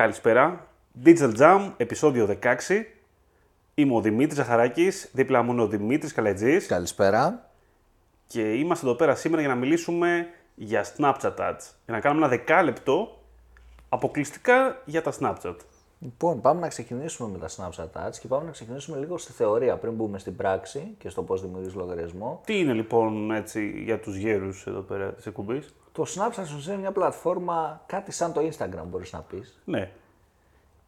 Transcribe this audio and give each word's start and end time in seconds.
Καλησπέρα. 0.00 0.66
Digital 1.04 1.36
Jam, 1.36 1.72
επεισόδιο 1.76 2.38
16. 2.42 2.56
Είμαι 3.74 3.94
ο 3.94 4.00
Δημήτρης 4.00 4.36
Ζαχαράκης, 4.36 5.10
δίπλα 5.12 5.42
μου 5.42 5.52
είναι 5.52 5.62
ο 5.62 5.66
Δημήτρης 5.66 6.12
Καλετζής 6.12 6.66
Καλησπέρα. 6.66 7.50
και 8.26 8.52
είμαστε 8.52 8.86
εδώ 8.86 8.94
πέρα 8.94 9.14
σήμερα 9.14 9.42
για 9.42 9.50
να 9.50 9.56
μιλήσουμε 9.56 10.26
για 10.54 10.84
Snapchat 10.84 11.36
ads. 11.36 11.60
Για 11.84 11.94
να 11.94 12.00
κάνουμε 12.00 12.26
ένα 12.26 12.36
δεκάλεπτο 12.36 13.18
αποκλειστικά 13.88 14.82
για 14.84 15.02
τα 15.02 15.12
Snapchat. 15.20 15.56
Λοιπόν, 15.98 16.40
πάμε 16.40 16.60
να 16.60 16.68
ξεκινήσουμε 16.68 17.28
με 17.28 17.38
τα 17.38 17.48
Snapchat 17.48 18.08
Ads 18.08 18.16
και 18.20 18.28
πάμε 18.28 18.44
να 18.44 18.50
ξεκινήσουμε 18.50 18.98
λίγο 18.98 19.18
στη 19.18 19.32
θεωρία 19.32 19.76
πριν 19.76 19.92
μπούμε 19.92 20.18
στην 20.18 20.36
πράξη 20.36 20.94
και 20.98 21.08
στο 21.08 21.22
πώς 21.22 21.40
δημιουργείς 21.40 21.74
λογαριασμό. 21.74 22.40
Τι 22.44 22.58
είναι 22.58 22.72
λοιπόν 22.72 23.30
έτσι 23.30 23.82
για 23.84 24.00
τους 24.00 24.16
γέρους 24.16 24.66
εδώ 24.66 24.80
πέρα 24.80 25.12
της 25.12 25.26
εκπομπής; 25.26 25.74
Το 25.92 26.02
Snapchat 26.02 26.44
σου 26.46 26.70
είναι 26.70 26.78
μια 26.80 26.92
πλατφόρμα 26.92 27.82
κάτι 27.86 28.12
σαν 28.12 28.32
το 28.32 28.40
Instagram, 28.40 28.84
μπορείς 28.86 29.12
να 29.12 29.20
πεις, 29.20 29.60
Ναι, 29.64 29.90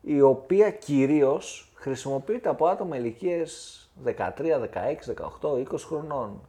η 0.01 0.21
οποία 0.21 0.71
κυρίως 0.71 1.73
χρησιμοποιείται 1.75 2.49
από 2.49 2.67
άτομα 2.67 2.97
ηλικίες 2.97 3.79
13, 4.05 4.61
16, 4.61 5.15
18, 5.41 5.57
20 5.57 5.79
χρονών. 5.79 6.41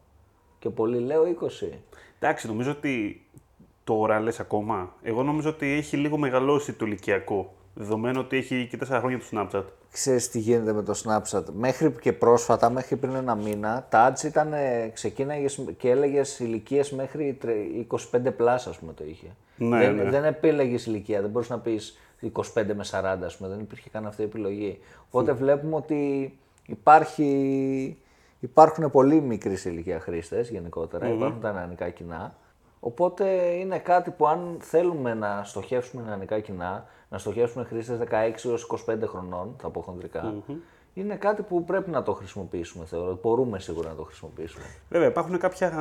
Και 0.59 0.69
πολλοί 0.69 0.99
λέω 0.99 1.23
20. 1.23 1.77
εντάξει 2.19 2.47
νομίζω 2.47 2.71
ότι 2.71 3.25
τώρα 3.83 4.19
λες 4.19 4.39
ακόμα. 4.39 4.95
Εγώ 5.03 5.23
νομίζω 5.23 5.49
ότι 5.49 5.71
έχει 5.71 5.97
λίγο 5.97 6.17
μεγαλώσει 6.17 6.73
το 6.73 6.85
ηλικιακό. 6.85 7.53
Δεδομένου 7.73 8.19
ότι 8.19 8.37
έχει 8.37 8.67
και 8.71 8.77
4 8.77 8.85
χρόνια 8.99 9.19
το 9.19 9.25
Snapchat. 9.31 9.63
Ξέρεις 9.91 10.29
τι 10.29 10.39
γίνεται 10.39 10.73
με 10.73 10.83
το 10.83 11.01
Snapchat. 11.03 11.43
Μέχρι 11.53 11.91
και 12.01 12.13
πρόσφατα, 12.13 12.69
μέχρι 12.69 12.95
πριν 12.95 13.15
ένα 13.15 13.35
μήνα, 13.35 13.85
τα 13.89 14.13
ads 14.13 14.23
ήταν, 14.23 14.53
ε, 14.53 14.91
ξεκίναγες 14.93 15.59
και 15.77 15.89
έλεγες 15.89 16.39
ηλικίες 16.39 16.91
μέχρι 16.91 17.37
τρε- 17.39 17.55
25 17.55 18.31
plus, 18.39 18.45
ας 18.47 18.77
πούμε, 18.79 18.93
το 18.93 19.03
είχε. 19.05 19.27
Ναι, 19.57 19.77
δεν, 19.77 19.95
ναι. 19.95 20.03
δεν 20.09 20.23
επίλεγες 20.23 20.85
ηλικία, 20.85 21.21
δεν 21.21 21.29
μπορείς 21.29 21.49
να 21.49 21.59
πεις 21.59 21.97
25 22.19 22.73
με 22.75 22.83
40, 22.83 23.25
ας 23.25 23.37
πούμε, 23.37 23.49
δεν 23.49 23.59
υπήρχε 23.59 23.89
καν 23.89 24.05
αυτή 24.05 24.21
η 24.21 24.25
επιλογή. 24.25 24.79
Οπότε 25.07 25.31
βλέπουμε 25.33 25.75
ότι 25.75 26.33
υπάρχει, 26.65 27.97
υπάρχουν 28.39 28.91
πολύ 28.91 29.21
μικρή 29.21 29.55
σε 29.55 29.69
ηλικία 29.69 29.99
χρήστες 29.99 30.49
γενικότερα, 30.49 31.07
υπάρχουν 31.07 31.41
τα 31.41 31.51
νεανικά 31.51 31.89
κοινά. 31.89 32.35
Οπότε 32.85 33.25
είναι 33.33 33.79
κάτι 33.79 34.11
που 34.11 34.27
αν 34.27 34.57
θέλουμε 34.59 35.13
να 35.13 35.43
στοχεύσουμε 35.43 36.03
νεανικά 36.03 36.39
κοινά, 36.39 36.85
να 37.09 37.17
στοχεύσουμε 37.17 37.63
χρήστες 37.63 37.99
16 37.99 38.45
έως 38.45 38.67
25 38.89 38.97
χρονών, 39.05 39.55
θα 39.57 39.69
πω 39.69 39.81
χονδρικα 39.81 40.33
είναι 40.93 41.15
κάτι 41.15 41.41
που 41.41 41.63
πρέπει 41.63 41.89
να 41.89 42.03
το 42.03 42.13
χρησιμοποιήσουμε, 42.13 42.85
θεωρώ. 42.85 43.19
Μπορούμε 43.21 43.59
σίγουρα 43.59 43.89
να 43.89 43.95
το 43.95 44.03
χρησιμοποιήσουμε. 44.03 44.63
Βέβαια, 44.89 45.07
υπάρχουν 45.07 45.37
κάποια. 45.37 45.71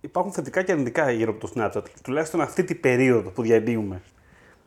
Υπάρχουν 0.00 0.32
θετικά 0.32 0.62
και 0.62 0.72
αρνητικά 0.72 1.10
γύρω 1.10 1.30
από 1.30 1.40
το 1.40 1.52
Snapchat. 1.54 1.82
Τουλάχιστον 2.02 2.40
αυτή 2.40 2.64
την 2.64 2.80
περίοδο 2.80 3.30
που 3.30 3.42
διανύουμε. 3.42 4.02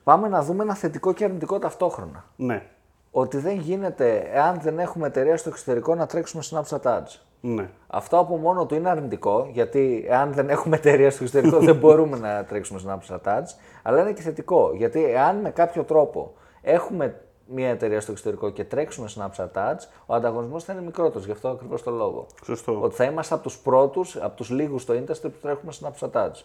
Πάμε 0.03 0.27
να 0.27 0.43
δούμε 0.43 0.63
ένα 0.63 0.75
θετικό 0.75 1.13
και 1.13 1.23
αρνητικό 1.23 1.59
ταυτόχρονα. 1.59 2.25
Ναι. 2.35 2.65
Ότι 3.11 3.37
δεν 3.37 3.59
γίνεται, 3.59 4.29
εάν 4.33 4.59
δεν 4.61 4.79
έχουμε 4.79 5.07
εταιρεία 5.07 5.37
στο 5.37 5.49
εξωτερικό, 5.49 5.95
να 5.95 6.05
τρέξουμε 6.05 6.43
Snapchat 6.49 6.81
Ads. 6.81 7.19
Ναι. 7.41 7.69
Αυτό 7.87 8.17
από 8.17 8.37
μόνο 8.37 8.65
του 8.65 8.75
είναι 8.75 8.89
αρνητικό, 8.89 9.49
γιατί 9.51 10.05
εάν 10.07 10.33
δεν 10.33 10.49
έχουμε 10.49 10.75
εταιρεία 10.75 11.11
στο 11.11 11.23
εξωτερικό 11.23 11.59
δεν 11.59 11.75
μπορούμε 11.75 12.17
να 12.17 12.43
τρέξουμε 12.43 12.81
Snapchat 12.85 13.21
Ads, 13.23 13.47
αλλά 13.83 14.01
είναι 14.01 14.13
και 14.13 14.21
θετικό, 14.21 14.71
γιατί 14.75 15.03
εάν 15.03 15.37
με 15.37 15.49
κάποιο 15.49 15.83
τρόπο 15.83 16.33
έχουμε 16.61 17.21
μια 17.45 17.69
εταιρεία 17.69 18.01
στο 18.01 18.11
εξωτερικό 18.11 18.49
και 18.49 18.63
τρέξουμε 18.63 19.09
Snapchat 19.15 19.51
Ads, 19.53 19.79
ο 20.05 20.13
ανταγωνισμός 20.13 20.63
θα 20.63 20.73
είναι 20.73 20.81
μικρότερος, 20.81 21.25
γι' 21.25 21.31
αυτό 21.31 21.49
ακριβώς 21.49 21.83
το 21.83 21.91
λόγο. 21.91 22.25
Σωστό. 22.43 22.81
Ότι 22.81 22.95
θα 22.95 23.03
είμαστε 23.03 23.33
από 23.33 23.43
τους 23.43 23.57
πρώτους, 23.57 24.15
από 24.15 24.35
τους 24.35 24.49
λίγους 24.49 24.81
στο 24.81 24.93
industry 24.93 25.21
που 25.21 25.39
τρέχουμε 25.41 25.71
Snapchat 25.81 26.11
Ads. 26.11 26.43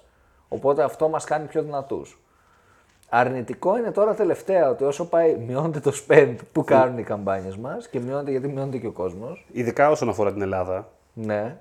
Οπότε 0.48 0.82
αυτό 0.82 1.08
μας 1.08 1.24
κάνει 1.24 1.46
πιο 1.46 1.62
δυνατούς. 1.62 2.23
Αρνητικό 3.16 3.78
είναι 3.78 3.90
τώρα 3.90 4.14
τελευταία 4.14 4.70
ότι 4.70 4.84
όσο 4.84 5.08
πάει 5.08 5.36
μειώνεται 5.36 5.80
το 5.80 5.92
spend 6.06 6.34
που 6.52 6.64
κάνουν 6.64 6.98
οι 6.98 7.02
καμπάνιες 7.02 7.56
μας 7.56 7.88
και 7.88 8.00
μειώνεται 8.00 8.30
γιατί 8.30 8.48
μειώνεται 8.48 8.78
και 8.78 8.86
ο 8.86 8.90
κόσμος. 8.92 9.46
Ειδικά 9.52 9.90
όσον 9.90 10.08
αφορά 10.08 10.32
την 10.32 10.42
Ελλάδα. 10.42 10.88
Ναι. 11.12 11.56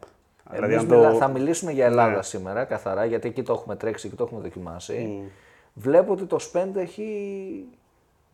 Δηλαδή, 0.52 0.74
Εμείς 0.74 0.84
αν 0.84 0.90
το- 0.90 0.96
μιλά- 0.96 1.14
θα 1.14 1.28
μιλήσουμε 1.28 1.72
για 1.72 1.86
Ελλάδα 1.86 2.22
σήμερα 2.22 2.64
καθαρά, 2.64 3.06
γιατί 3.06 3.28
εκεί 3.28 3.44
το 3.44 3.54
έχουμε 3.54 3.76
τρέξει 3.76 4.10
και 4.10 4.16
το 4.16 4.24
έχουμε 4.24 4.42
δοκιμάσει. 4.42 5.22
Βλέπω 5.74 6.12
ότι 6.12 6.24
το 6.26 6.38
spend 6.52 6.76
έχει 6.76 7.08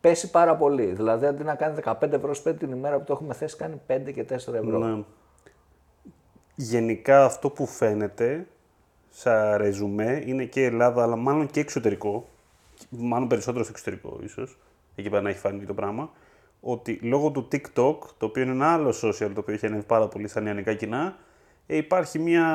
πέσει 0.00 0.30
πάρα 0.30 0.56
πολύ. 0.56 0.84
Δηλαδή, 0.86 1.26
αντί 1.26 1.42
να 1.44 1.54
κάνει 1.54 1.74
15 1.74 2.12
ευρώ 2.16 2.32
spend 2.44 2.54
την 2.58 2.70
ημέρα 2.72 2.98
που 2.98 3.04
το 3.04 3.12
έχουμε 3.12 3.34
θέσει, 3.34 3.56
κάνει 3.56 3.80
5 3.86 4.10
και 4.12 4.24
4 4.24 4.54
ευρώ. 4.54 4.78
Ναι. 4.78 5.02
Γενικά 6.54 7.24
αυτό 7.24 7.50
που 7.50 7.66
φαίνεται 7.66 8.46
σαν 9.10 9.56
ρεζουμέ 9.56 10.22
είναι 10.26 10.44
και 10.44 10.64
Ελλάδα, 10.64 11.02
αλλά 11.02 11.16
μάλλον 11.16 11.46
και 11.46 11.60
εξωτερικό. 11.60 12.28
Μάλλον 12.88 13.28
περισσότερο 13.28 13.64
στο 13.64 13.72
εξωτερικό, 13.76 14.18
ίσως. 14.22 14.58
Εκεί 14.94 15.10
πέρα 15.10 15.22
να 15.22 15.28
έχει 15.28 15.38
φανεί 15.38 15.64
το 15.64 15.74
πράγμα. 15.74 16.10
Ότι 16.60 17.00
λόγω 17.02 17.30
του 17.30 17.48
TikTok, 17.52 17.96
το 18.18 18.26
οποίο 18.26 18.42
είναι 18.42 18.52
ένα 18.52 18.72
άλλο 18.72 18.88
social 18.88 19.30
το 19.34 19.40
οποίο 19.40 19.54
έχει 19.54 19.66
ανέβει 19.66 19.82
πάρα 19.82 20.08
πολύ 20.08 20.28
στα 20.28 20.40
νεανικά 20.40 20.74
κοινά, 20.74 21.16
ε, 21.66 21.76
υπάρχει 21.76 22.18
μια 22.18 22.46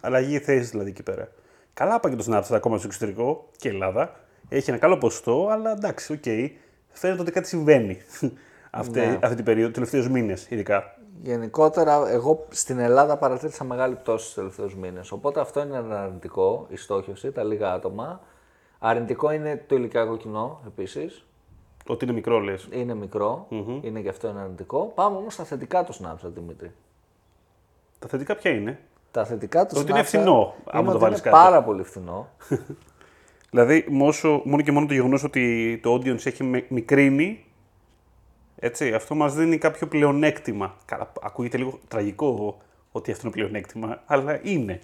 αλλαγή 0.00 0.38
θέση 0.38 0.70
δηλαδή 0.70 0.90
εκεί 0.90 1.02
πέρα. 1.02 1.28
Καλά 1.74 2.00
πάει 2.00 2.16
και 2.16 2.22
το 2.22 2.32
Snapchat 2.36 2.54
ακόμα 2.54 2.78
στο 2.78 2.86
εξωτερικό 2.86 3.48
και 3.56 3.68
Ελλάδα. 3.68 4.20
Έχει 4.48 4.70
ένα 4.70 4.78
καλό 4.78 4.98
ποσοστό, 4.98 5.48
αλλά 5.50 5.70
εντάξει, 5.70 6.12
οκ. 6.12 6.22
Φαίνεται 6.92 7.20
ότι 7.20 7.30
κάτι 7.30 7.48
συμβαίνει 7.48 7.98
αυτή, 8.70 8.98
Ναι. 9.00 9.18
αυτή 9.22 9.34
την 9.36 9.44
περίοδο, 9.44 9.66
του 9.66 9.74
τελευταίους 9.74 10.08
μήνες 10.08 10.46
ειδικά. 10.50 10.96
Γενικότερα, 11.22 12.10
εγώ 12.10 12.46
στην 12.50 12.78
Ελλάδα 12.78 13.16
παρατήρησα 13.16 13.64
μεγάλη 13.64 13.94
πτώση 13.94 14.22
στους 14.22 14.34
τελευταίους 14.34 14.74
μήνες. 14.76 15.12
Οπότε 15.12 15.40
αυτό 15.40 15.60
είναι 15.62 15.76
ένα 15.76 16.02
αρνητικό, 16.02 16.66
η 16.68 16.76
στόχευση, 16.76 17.32
τα 17.32 17.44
λίγα 17.44 17.72
άτομα. 17.72 18.20
Αρνητικό 18.84 19.30
είναι 19.30 19.64
το 19.66 19.74
ηλικιακό 19.76 20.16
κοινό 20.16 20.60
επίσης. 20.66 21.26
Ότι 21.86 22.04
είναι 22.04 22.14
μικρό, 22.14 22.38
λες. 22.38 22.68
Είναι 22.70 22.94
μικρό, 22.94 23.46
είναι 23.80 24.00
και 24.00 24.08
αυτό 24.08 24.28
ένα 24.28 24.42
αρνητικό. 24.42 24.92
Πάμε 24.94 25.16
όμως 25.16 25.34
στα 25.34 25.44
θετικά 25.44 25.84
του 25.84 25.92
Snapchat, 25.94 26.30
Δημήτρη. 26.34 26.72
Τα 27.98 28.08
θετικά 28.08 28.34
ποια 28.36 28.50
είναι; 28.50 28.80
Τα 29.10 29.24
θετικά 29.24 29.66
του 29.66 29.74
Ότι 29.78 29.86
Snapchat 29.86 29.94
είναι 29.94 30.02
φθηνό, 30.02 30.54
άμα 30.64 30.78
είναι 30.80 30.84
το 30.84 30.90
ότι 30.90 30.98
βάλεις 30.98 31.18
είναι 31.20 31.30
κάτω. 31.30 31.42
πάρα 31.44 31.62
πολύ 31.62 31.82
φθηνό. 31.82 32.28
Δηλαδή, 33.50 33.86
μόσο, 33.90 34.42
μόνο 34.44 34.62
και 34.62 34.72
μόνο 34.72 34.86
το 34.86 34.94
γεγονός 34.94 35.24
ότι 35.24 35.78
το 35.82 35.94
audience 35.94 36.26
έχει 36.26 36.44
με- 36.44 36.66
μικρύνει, 36.68 37.44
έτσι, 38.56 38.92
αυτό 38.94 39.14
μας 39.14 39.34
δίνει 39.34 39.58
κάποιο 39.58 39.86
πλεονέκτημα. 39.86 40.74
Καλά, 40.84 41.12
ακούγεται 41.22 41.56
λίγο 41.56 41.78
τραγικό 41.88 42.56
ότι 42.92 43.10
αυτό 43.10 43.26
είναι 43.26 43.34
πλεονέκτημα, 43.36 44.02
αλλά 44.06 44.40
είναι. 44.42 44.80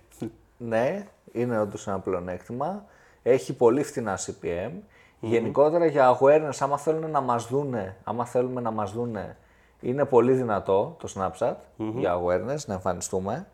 ναι, 0.57 1.07
είναι 1.33 1.61
όντως 1.61 1.87
ένα 1.87 1.99
πλεονέκτημα. 1.99 2.85
Έχει 3.29 3.53
πολύ 3.57 3.83
φθηνά 3.83 4.19
CPM. 4.19 4.71
Γενικότερα 5.21 5.87
για 5.87 6.19
awareness, 6.19 6.57
άμα 6.59 6.79
θέλουν 6.79 7.11
να 7.11 7.21
μας 7.21 7.47
δούνε, 7.47 7.97
άμα 8.05 8.25
θέλουμε 8.25 8.61
να 8.61 8.71
μας 8.71 8.93
δούνε, 8.93 9.37
είναι 9.81 10.05
πολύ 10.05 10.33
δυνατό 10.33 10.97
το 10.99 11.09
Snapchat 11.15 11.55
για 11.77 12.21
awareness, 12.21 12.65
να 12.67 12.75
εμφανιστούμε. 12.75 13.47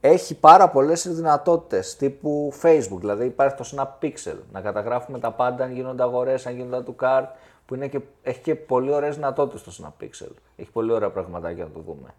Έχει 0.00 0.34
πάρα 0.34 0.68
πολλές 0.68 1.14
δυνατότητες 1.14 1.96
τύπου 1.96 2.52
Facebook, 2.62 2.98
δηλαδή 2.98 3.24
υπάρχει 3.26 3.56
το 3.56 3.64
Snap 3.72 4.04
Pixel, 4.04 4.36
να 4.52 4.60
καταγράφουμε 4.60 5.18
τα 5.18 5.32
πάντα 5.32 5.64
αν 5.64 5.72
γίνονται 5.72 6.02
αγορές, 6.02 6.46
αν 6.46 6.54
γίνονται 6.54 6.82
του 6.82 6.96
card, 7.00 7.24
που 7.66 7.74
είναι 7.74 7.88
και, 7.88 8.00
έχει 8.22 8.40
και 8.40 8.54
πολύ 8.54 8.92
ωραίες 8.92 9.14
δυνατότητες 9.14 9.62
το 9.62 9.72
Snap 9.82 10.04
Pixel. 10.04 10.32
Έχει 10.56 10.70
πολύ 10.70 10.92
ωραία 10.92 11.10
πραγματάκια 11.10 11.64
να 11.64 11.70
το 11.70 11.80
δούμε. 11.80 12.14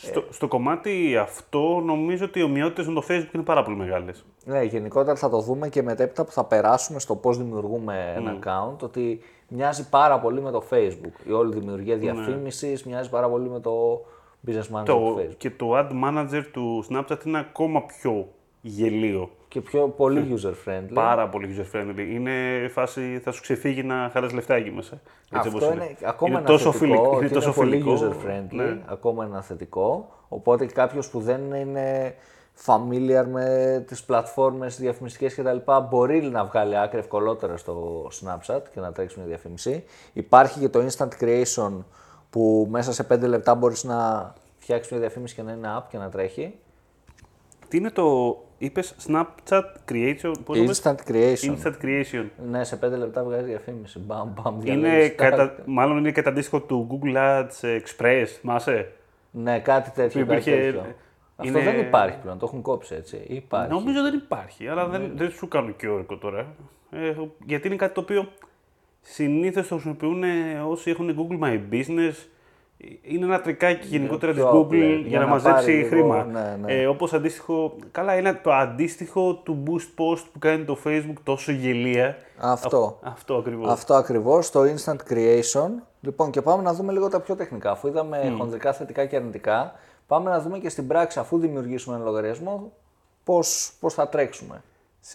Στο, 0.00 0.24
στο 0.30 0.48
κομμάτι 0.48 1.16
αυτό, 1.16 1.82
νομίζω 1.84 2.24
ότι 2.24 2.38
οι 2.38 2.42
ομοιότητες 2.42 2.86
με 2.86 2.94
το 2.94 3.02
Facebook 3.08 3.34
είναι 3.34 3.42
πάρα 3.42 3.62
πολύ 3.62 3.76
μεγάλες. 3.76 4.24
Ναι, 4.44 4.62
γενικότερα 4.62 5.16
θα 5.16 5.28
το 5.28 5.40
δούμε 5.40 5.68
και 5.68 5.82
μετέπειτα 5.82 6.24
που 6.24 6.30
θα 6.30 6.44
περάσουμε 6.44 6.98
στο 6.98 7.16
πώς 7.16 7.38
δημιουργούμε 7.38 8.12
ένα 8.16 8.38
account, 8.38 8.78
ότι 8.82 9.20
μοιάζει 9.48 9.88
πάρα 9.88 10.18
πολύ 10.20 10.40
με 10.40 10.50
το 10.50 10.62
Facebook. 10.70 11.26
Η 11.28 11.32
όλη 11.32 11.54
δημιουργία 11.54 11.96
διαφήμισης 11.96 12.84
μοιάζει 12.84 13.10
πάρα 13.10 13.28
πολύ 13.28 13.48
με 13.48 13.60
το 13.60 14.04
business 14.46 14.76
manager 14.76 14.84
του 14.84 14.84
Το, 14.84 15.16
Facebook. 15.18 15.34
και 15.36 15.50
το 15.50 15.78
ad 15.78 15.88
manager 16.04 16.42
του 16.52 16.84
Snapchat 16.90 17.24
είναι 17.24 17.38
ακόμα 17.38 17.82
πιο 17.82 18.28
γελίο. 18.60 19.30
Και 19.48 19.60
πιο 19.60 19.88
πολύ 19.88 20.38
user 20.42 20.68
friendly. 20.68 20.92
Πάρα 20.94 21.28
πολύ 21.28 21.56
user 21.58 21.76
friendly. 21.76 22.06
Είναι 22.10 22.32
φάση, 22.72 23.20
θα 23.24 23.30
σου 23.32 23.42
ξεφύγει 23.42 23.82
να 23.82 24.10
χαράσει 24.12 24.34
λεφτά 24.34 24.54
εκεί 24.54 24.70
μέσα. 24.70 25.00
Έτσι 25.32 25.48
όπως 25.48 25.62
Αυτό 25.62 25.74
είναι, 25.74 25.96
ακόμα 26.04 26.30
είναι 26.30 26.38
ένα 26.38 26.46
τόσο 26.48 26.72
θετικό, 26.72 26.78
φιλικό. 26.94 27.08
ότι 27.16 27.24
Είναι 27.24 27.34
τόσο 27.34 27.52
πολύ 27.52 27.70
φιλικό. 27.70 27.94
user 27.98 28.26
friendly, 28.26 28.46
Ναι. 28.54 28.78
ακόμα 28.86 29.24
ένα 29.24 29.42
θετικό. 29.42 30.08
Οπότε 30.28 30.66
κάποιος 30.66 31.08
που 31.10 31.20
δεν 31.20 31.52
είναι 31.52 32.14
familiar 32.66 33.24
με 33.30 33.84
τις 33.86 34.04
πλατφόρμες 34.04 34.78
διαφημιστικές 34.78 35.34
κτλ. 35.34 35.56
μπορεί 35.88 36.22
να 36.22 36.44
βγάλει 36.44 36.78
άκρη 36.78 36.98
ευκολότερα 36.98 37.56
στο 37.56 38.06
Snapchat 38.20 38.60
και 38.74 38.80
να 38.80 38.92
τρέξει 38.92 39.18
μια 39.18 39.28
διαφήμιση. 39.28 39.84
Υπάρχει 40.12 40.58
και 40.60 40.68
το 40.68 40.86
Instant 40.86 41.08
Creation 41.20 41.72
που 42.30 42.66
μέσα 42.70 42.92
σε 42.92 43.02
5 43.10 43.26
λεπτά 43.26 43.54
μπορείς 43.54 43.84
να 43.84 44.32
φτιάξεις 44.58 44.90
μια 44.92 45.00
διαφήμιση 45.00 45.34
και 45.34 45.42
να 45.42 45.52
είναι 45.52 45.68
app 45.78 45.82
και 45.90 45.98
να 45.98 46.08
τρέχει. 46.08 46.54
Τι 47.68 47.76
είναι 47.76 47.90
το. 47.90 48.36
Είπες 48.58 48.94
Snapchat 49.08 49.62
Creation. 49.90 50.32
Πώς 50.44 50.56
το 50.58 50.62
είπες; 50.62 50.82
Instant 50.84 51.10
Creation. 51.10 51.56
Instant 51.56 51.74
Creation. 51.84 52.24
Ναι, 52.50 52.64
σε 52.64 52.76
5 52.76 52.96
λεπτά 52.98 53.24
βγάζει 53.24 53.44
διαφήμιση. 53.44 53.98
Μπαμ, 53.98 54.28
μπαμ, 54.34 54.60
Είναι 54.64 54.76
διαλέγεις 54.88 55.14
τα- 55.14 55.28
κατα... 55.30 55.54
Μάλλον 55.66 55.98
είναι 55.98 56.12
κατά 56.12 56.30
αντίστοιχο 56.30 56.60
του 56.60 56.86
Google 56.90 57.16
Ads 57.16 57.78
Express, 57.80 58.24
θυμάσαι; 58.40 58.92
Ναι, 59.30 59.58
κάτι 59.60 59.90
τέτοιο. 59.90 60.20
Που 60.20 60.26
κάτι 60.26 60.40
υπήρχε- 60.50 60.64
τέτοιο. 60.64 60.94
Αυτό 61.36 61.58
είναι- 61.58 61.70
δεν 61.70 61.80
υπάρχει 61.80 62.18
πλέον, 62.22 62.38
το 62.38 62.46
έχουν 62.46 62.62
κόψει 62.62 62.94
έτσι. 62.94 63.16
Ή 63.16 63.34
Υπάρχει. 63.34 63.72
Νομίζω 63.72 64.02
δεν 64.02 64.14
υπάρχει, 64.14 64.68
αλλά 64.68 64.86
δεν, 64.86 65.12
δεν 65.14 65.30
σου 65.30 65.48
κάνω 65.48 65.70
και 65.70 65.88
όρκο 65.88 66.16
τώρα. 66.16 66.46
Ε, 66.90 67.14
γιατί 67.46 67.66
είναι 67.66 67.76
κάτι 67.76 67.94
το 67.94 68.00
οποίο 68.00 68.28
συνήθως 69.00 69.68
το 69.68 69.74
χρησιμοποιούν 69.74 70.22
όσοι 70.68 70.90
έχουν 70.90 71.16
Google 71.18 71.44
My 71.44 71.60
Business. 71.72 72.14
Είναι 73.02 73.24
ένα 73.24 73.40
τρικάκι 73.40 73.86
γενικότερα 73.86 74.32
της 74.32 74.40
πιο 74.42 74.50
Google 74.50 74.64
απλό, 74.64 74.78
για, 74.78 74.96
για 74.96 75.18
να, 75.18 75.24
να 75.24 75.30
μαζέψει 75.30 75.64
πάρει 75.64 75.76
λίγο, 75.76 75.88
χρήμα. 75.88 76.24
ναι, 76.24 76.56
ναι. 76.62 76.72
Ε, 76.74 76.86
Όπως 76.86 77.12
αντίστοιχο. 77.12 77.76
Καλά, 77.92 78.16
είναι 78.16 78.32
το 78.42 78.52
αντίστοιχο 78.52 79.34
του 79.34 79.62
boost 79.66 80.00
post 80.02 80.22
που 80.32 80.38
κάνει 80.38 80.64
το 80.64 80.78
Facebook 80.84 81.16
τόσο 81.22 81.52
γελία. 81.52 82.16
Αυτό. 82.38 82.98
Α- 83.02 83.08
αυτό 83.08 83.34
ακριβώς. 83.34 83.70
Αυτό 83.72 83.94
ακριβώς, 83.94 84.50
το 84.50 84.60
instant 84.62 84.96
creation. 85.12 85.68
Λοιπόν, 86.00 86.30
και 86.30 86.42
πάμε 86.42 86.62
να 86.62 86.72
δούμε 86.74 86.92
λίγο 86.92 87.08
τα 87.08 87.20
πιο 87.20 87.34
τεχνικά. 87.36 87.70
Αφού 87.70 87.88
είδαμε 87.88 88.34
χονδρικά 88.38 88.72
θετικά 88.72 89.04
και 89.06 89.16
αρνητικά, 89.16 89.72
πάμε 90.06 90.30
να 90.30 90.40
δούμε 90.40 90.58
και 90.58 90.68
στην 90.68 90.86
πράξη, 90.86 91.18
αφού 91.18 91.38
δημιουργήσουμε 91.38 91.96
ένα 91.96 92.04
λογαριασμό, 92.04 92.72
πώς, 93.24 93.72
πώς 93.80 93.94
θα 93.94 94.08
τρέξουμε. 94.08 94.62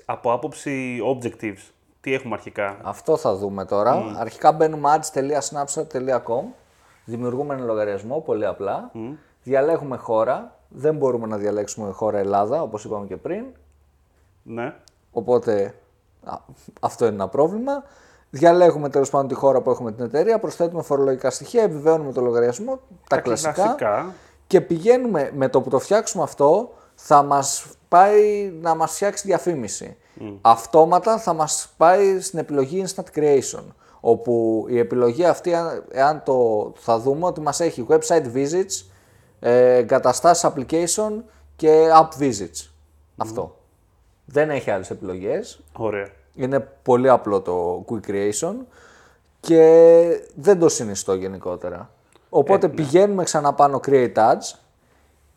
Από 0.05 0.31
άποψη 0.33 0.99
objectives, 1.15 1.71
τι 2.01 2.13
έχουμε 2.13 2.33
αρχικά. 2.33 2.77
Αυτό 2.81 3.17
θα 3.17 3.35
δούμε 3.35 3.65
τώρα. 3.65 4.15
Αρχικά 4.17 4.51
μπαίνουμε 4.51 4.89
ads.snapchat.com, 4.99 6.43
δημιουργούμε 7.05 7.53
ένα 7.53 7.63
λογαριασμό, 7.63 8.19
πολύ 8.19 8.45
απλά. 8.45 8.91
Διαλέγουμε 9.43 9.97
χώρα. 9.97 10.55
Δεν 10.69 10.95
μπορούμε 10.95 11.27
να 11.27 11.37
διαλέξουμε 11.37 11.91
χώρα 11.91 12.17
Ελλάδα, 12.17 12.61
όπως 12.61 12.83
είπαμε 12.83 13.07
και 13.07 13.17
πριν. 13.17 13.45
Ναι. 14.43 14.73
Οπότε 15.11 15.75
α, 16.23 16.37
αυτό 16.79 17.05
είναι 17.05 17.13
ένα 17.13 17.27
πρόβλημα. 17.27 17.83
Διαλέγουμε 18.29 18.89
τέλος 18.89 19.09
πάντων 19.09 19.27
τη 19.27 19.33
χώρα 19.33 19.61
που 19.61 19.69
έχουμε 19.69 19.91
την 19.91 20.03
εταιρεία, 20.05 20.39
προσθέτουμε 20.39 20.81
φορολογικά 20.83 21.29
στοιχεία, 21.29 21.63
επιβεβαιώνουμε 21.63 22.11
το 22.13 22.21
λογαριασμό, 22.21 22.75
τα, 22.75 23.15
Τα 23.15 23.21
κλασικά, 23.21 23.51
κλασικά. 23.51 24.13
και 24.47 24.61
πηγαίνουμε 24.61 25.31
με 25.33 25.49
το 25.49 25.61
που 25.61 25.69
το 25.69 25.79
φτιάξουμε 25.79 26.23
αυτό 26.23 26.71
θα 26.95 27.23
μας 27.23 27.65
πάει 27.87 28.51
να 28.61 28.75
μας 28.75 28.93
φτιάξει 28.93 29.27
διαφήμιση. 29.27 29.97
Αυτόματα 30.41 31.17
θα 31.17 31.33
μας 31.33 31.73
πάει 31.77 32.19
στην 32.19 32.39
επιλογή 32.39 32.85
Instant 32.87 33.19
Creation 33.19 33.63
όπου 34.05 34.65
η 34.69 34.77
επιλογή 34.79 35.25
αυτή, 35.25 35.53
αν- 35.53 35.83
εάν 35.91 36.23
το 36.25 36.71
θα 36.75 36.99
δούμε, 36.99 37.25
ότι 37.25 37.41
μας 37.41 37.59
έχει 37.59 37.85
website 37.89 38.25
visits, 38.35 38.85
ε, 39.39 39.75
εγκαταστάσεις 39.75 40.49
application 40.53 41.11
και 41.55 41.89
app 42.01 42.21
visits. 42.23 42.69
Αυτό. 43.17 43.55
Δεν 44.25 44.49
έχει 44.49 44.71
άλλες 44.71 44.89
επιλογές. 44.89 45.59
Ωραία. 45.77 46.07
Είναι 46.35 46.59
πολύ 46.59 47.09
απλό 47.09 47.41
το 47.41 47.85
quick 47.89 48.09
creation 48.09 48.53
και 49.39 50.03
δεν 50.35 50.59
το 50.59 50.69
συνιστώ 50.69 51.13
γενικότερα. 51.13 51.89
Οπότε 52.29 52.69
πηγαίνουμε 52.69 53.23
ξανά 53.23 53.53
πάνω 53.53 53.79
create 53.87 54.13
ads 54.13 54.57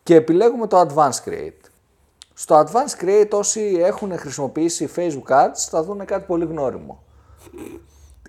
και 0.03 0.15
επιλέγουμε 0.15 0.67
το 0.67 0.79
advanced 0.79 1.29
create. 1.29 1.69
Στο 2.33 2.63
advanced 2.63 3.03
create 3.03 3.29
όσοι 3.31 3.77
έχουν 3.79 4.17
χρησιμοποιήσει 4.17 4.89
facebook 4.95 5.31
ads 5.31 5.55
θα 5.69 5.83
δουν 5.83 6.05
κάτι 6.05 6.25
πολύ 6.27 6.45
γνώριμο. 6.45 7.03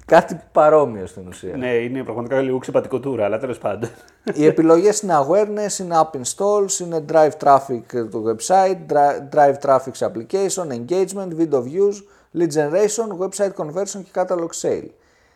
Κάτι 0.08 0.40
παρόμοιο 0.52 1.06
στην 1.06 1.28
ουσία. 1.28 1.56
Ναι, 1.56 1.74
είναι 1.74 2.02
πραγματικά 2.02 2.40
λίγο 2.40 2.58
ξεπατικοτούρα, 2.58 3.24
αλλά 3.24 3.38
τέλος 3.38 3.58
πάντων. 3.58 3.90
Οι 4.34 4.46
επιλογές 4.46 5.00
είναι 5.00 5.14
awareness, 5.28 5.78
είναι 5.80 6.00
app 6.00 6.16
installs, 6.16 6.80
είναι 6.80 7.04
drive 7.12 7.30
traffic 7.44 8.08
του 8.10 8.36
website, 8.36 8.92
dri- 8.92 9.36
drive 9.36 9.54
traffic 9.62 9.90
σε 9.92 10.12
application, 10.12 10.66
engagement, 10.66 11.28
video 11.38 11.62
views, 11.62 11.96
lead 12.38 12.48
generation, 12.54 13.18
website 13.18 13.52
conversion 13.56 14.02
και 14.04 14.10
catalog 14.14 14.48
sale. 14.60 14.88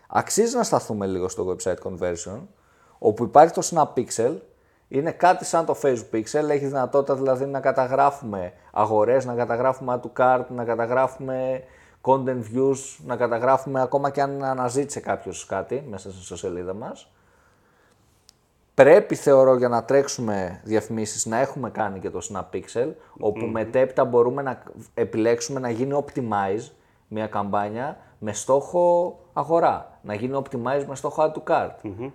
Αξίζει 0.08 0.56
να 0.56 0.62
σταθούμε 0.62 1.06
λίγο 1.06 1.28
στο 1.28 1.56
website 1.56 1.88
conversion, 1.88 2.40
όπου 2.98 3.24
υπάρχει 3.24 3.52
το 3.52 3.68
Snap 3.70 3.98
Pixel, 3.98 4.34
είναι 4.88 5.10
κάτι 5.10 5.44
σαν 5.44 5.64
το 5.64 5.76
Facebook 5.82 6.16
Pixel, 6.16 6.48
έχεις 6.48 6.68
δυνατότητα 6.68 7.14
δηλαδή 7.14 7.46
να 7.46 7.60
καταγράφουμε 7.60 8.52
αγορές, 8.72 9.24
να 9.24 9.34
καταγράφουμε 9.34 10.00
add 10.00 10.06
to 10.06 10.22
cart, 10.22 10.44
να 10.48 10.64
καταγράφουμε 10.64 11.62
content 12.02 12.42
views, 12.54 12.78
να 13.06 13.16
καταγράφουμε 13.16 13.80
ακόμα 13.80 14.10
και 14.10 14.22
αν 14.22 14.44
αναζήτησε 14.44 15.00
κάποιος 15.00 15.46
κάτι 15.46 15.84
μέσα 15.88 16.08
στην 16.08 16.20
ιστοσελίδα 16.20 16.74
μας. 16.74 17.10
Πρέπει 18.74 19.14
θεωρώ 19.14 19.56
για 19.56 19.68
να 19.68 19.84
τρέξουμε 19.84 20.60
διαφημίσεις 20.64 21.26
να 21.26 21.38
έχουμε 21.38 21.70
κάνει 21.70 21.98
και 22.00 22.10
το 22.10 22.20
Snap 22.32 22.56
Pixel, 22.56 22.92
όπου 23.18 23.46
μετέπειτα 23.46 24.04
μπορούμε 24.04 24.42
να 24.42 24.62
επιλέξουμε 24.94 25.60
να 25.60 25.70
γίνει 25.70 26.04
optimize 26.04 26.70
μια 27.08 27.26
καμπάνια 27.26 27.96
με 28.18 28.32
στόχο 28.32 29.18
αγορά, 29.32 29.98
να 30.02 30.14
γίνει 30.14 30.42
optimize 30.44 30.84
με 30.86 30.94
στόχο 30.94 31.22
add 31.22 31.38
to 31.38 31.52
cart. 31.52 32.10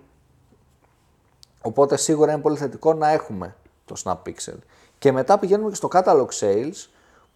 Οπότε 1.62 1.96
σίγουρα 1.96 2.32
είναι 2.32 2.40
πολύ 2.40 2.56
θετικό 2.56 2.94
να 2.94 3.08
έχουμε 3.08 3.56
το 3.84 3.94
Snap 4.04 4.16
Pixel. 4.26 4.58
Και 4.98 5.12
μετά 5.12 5.38
πηγαίνουμε 5.38 5.68
και 5.68 5.74
στο 5.74 5.88
Catalog 5.92 6.28
Sales, 6.40 6.88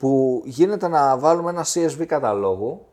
που 0.02 0.42
γίνεται 0.44 0.88
να 0.88 1.18
βάλουμε 1.18 1.50
ένα 1.50 1.64
CSV 1.64 2.06
καταλόγου, 2.06 2.86